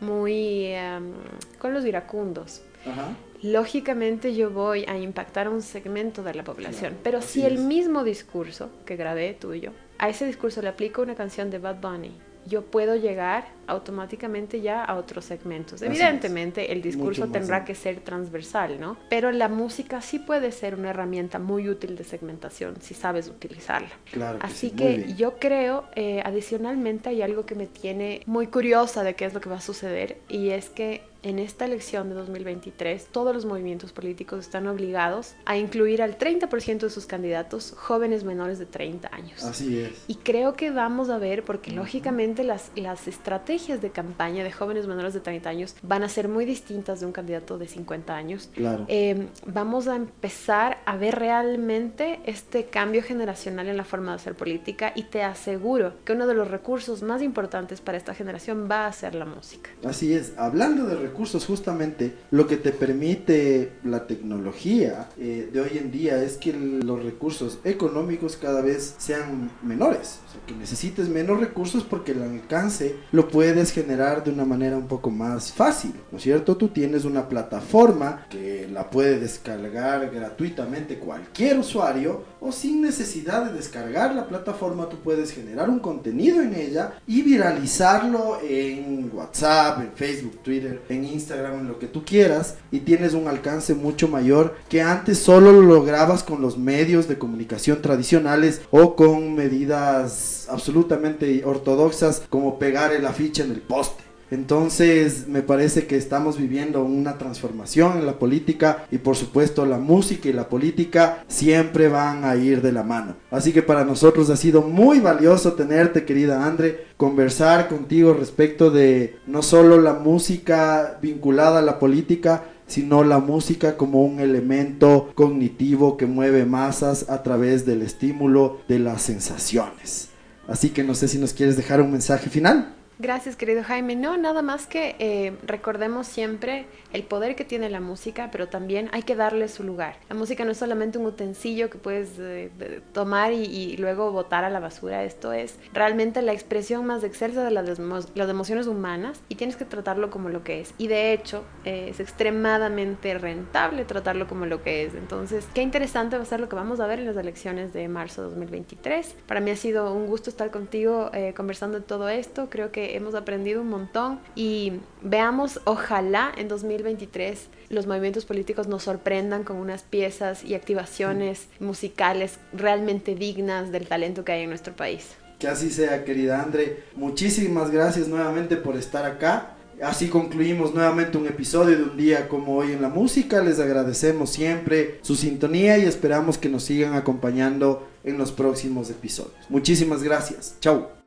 [0.00, 1.12] muy em,
[1.58, 2.62] con los iracundos.
[2.86, 3.08] Ajá.
[3.44, 7.56] Lógicamente yo voy a impactar a un segmento de la población, Claro, pero si el
[7.56, 7.60] es.
[7.60, 12.12] mismo discurso que grabé tuyo, a ese discurso le aplico una canción de Bad Bunny,
[12.46, 15.74] yo puedo llegar automáticamente ya a otros segmentos.
[15.74, 15.90] Así es.
[15.90, 18.96] Evidentemente el discurso tendrá que ser transversal, ¿no?
[19.10, 23.90] Pero la música sí puede ser una herramienta muy útil de segmentación si sabes utilizarla.
[24.10, 28.46] Claro que Así sí, que yo creo, eh, adicionalmente hay algo que me tiene muy
[28.46, 32.10] curiosa de qué es lo que va a suceder y es que en esta elección
[32.10, 37.74] de 2023 todos los movimientos políticos están obligados a incluir al 30% de sus candidatos
[37.76, 39.42] jóvenes menores de 30 años.
[39.42, 39.92] Así es.
[40.06, 44.86] Y creo que vamos a ver, porque lógicamente las, las estrategias de campaña de jóvenes
[44.86, 48.50] menores de 30 años van a ser muy distintas de un candidato de 50 años.
[48.54, 48.84] Claro.
[48.88, 54.34] Eh, vamos a empezar a ver realmente este cambio generacional en la forma de hacer
[54.34, 58.86] política y te aseguro que uno de los recursos más importantes para esta generación va
[58.86, 59.70] a ser la música.
[59.84, 61.13] Así es, hablando de recursos,
[61.46, 67.02] justamente lo que te permite la tecnología eh, de hoy en día es que los
[67.02, 72.96] recursos económicos cada vez sean menores, o sea, que necesites menos recursos porque el alcance
[73.12, 76.56] lo puedes generar de una manera un poco más fácil, ¿no es cierto?
[76.56, 83.54] Tú tienes una plataforma que la puede descargar gratuitamente cualquier usuario o sin necesidad de
[83.54, 89.92] descargar la plataforma tú puedes generar un contenido en ella y viralizarlo en WhatsApp, en
[89.92, 94.56] Facebook, Twitter, en Instagram, en lo que tú quieras y tienes un alcance mucho mayor
[94.68, 101.42] que antes solo lo lograbas con los medios de comunicación tradicionales o con medidas absolutamente
[101.44, 104.03] ortodoxas como pegar el afiche en el poste.
[104.34, 109.78] Entonces me parece que estamos viviendo una transformación en la política y por supuesto la
[109.78, 113.14] música y la política siempre van a ir de la mano.
[113.30, 119.18] Así que para nosotros ha sido muy valioso tenerte querida Andre, conversar contigo respecto de
[119.28, 125.96] no solo la música vinculada a la política, sino la música como un elemento cognitivo
[125.96, 130.08] que mueve masas a través del estímulo de las sensaciones.
[130.48, 132.74] Así que no sé si nos quieres dejar un mensaje final.
[133.00, 133.96] Gracias, querido Jaime.
[133.96, 138.88] No, nada más que eh, recordemos siempre el poder que tiene la música, pero también
[138.92, 139.96] hay que darle su lugar.
[140.08, 142.52] La música no es solamente un utensilio que puedes eh,
[142.92, 145.02] tomar y, y luego botar a la basura.
[145.02, 147.80] Esto es realmente la expresión más excelsa de las,
[148.14, 150.72] las emociones humanas y tienes que tratarlo como lo que es.
[150.78, 154.94] Y de hecho, eh, es extremadamente rentable tratarlo como lo que es.
[154.94, 157.88] Entonces, qué interesante va a ser lo que vamos a ver en las elecciones de
[157.88, 159.16] marzo de 2023.
[159.26, 162.48] Para mí ha sido un gusto estar contigo eh, conversando de todo esto.
[162.50, 164.72] Creo hemos aprendido un montón y
[165.02, 172.38] veamos, ojalá en 2023 los movimientos políticos nos sorprendan con unas piezas y activaciones musicales
[172.52, 175.10] realmente dignas del talento que hay en nuestro país.
[175.38, 176.84] Que así sea, querida Andre.
[176.94, 179.54] Muchísimas gracias nuevamente por estar acá.
[179.82, 183.42] Así concluimos nuevamente un episodio de un día como hoy en la música.
[183.42, 189.34] Les agradecemos siempre su sintonía y esperamos que nos sigan acompañando en los próximos episodios.
[189.48, 190.56] Muchísimas gracias.
[190.60, 191.03] Chau.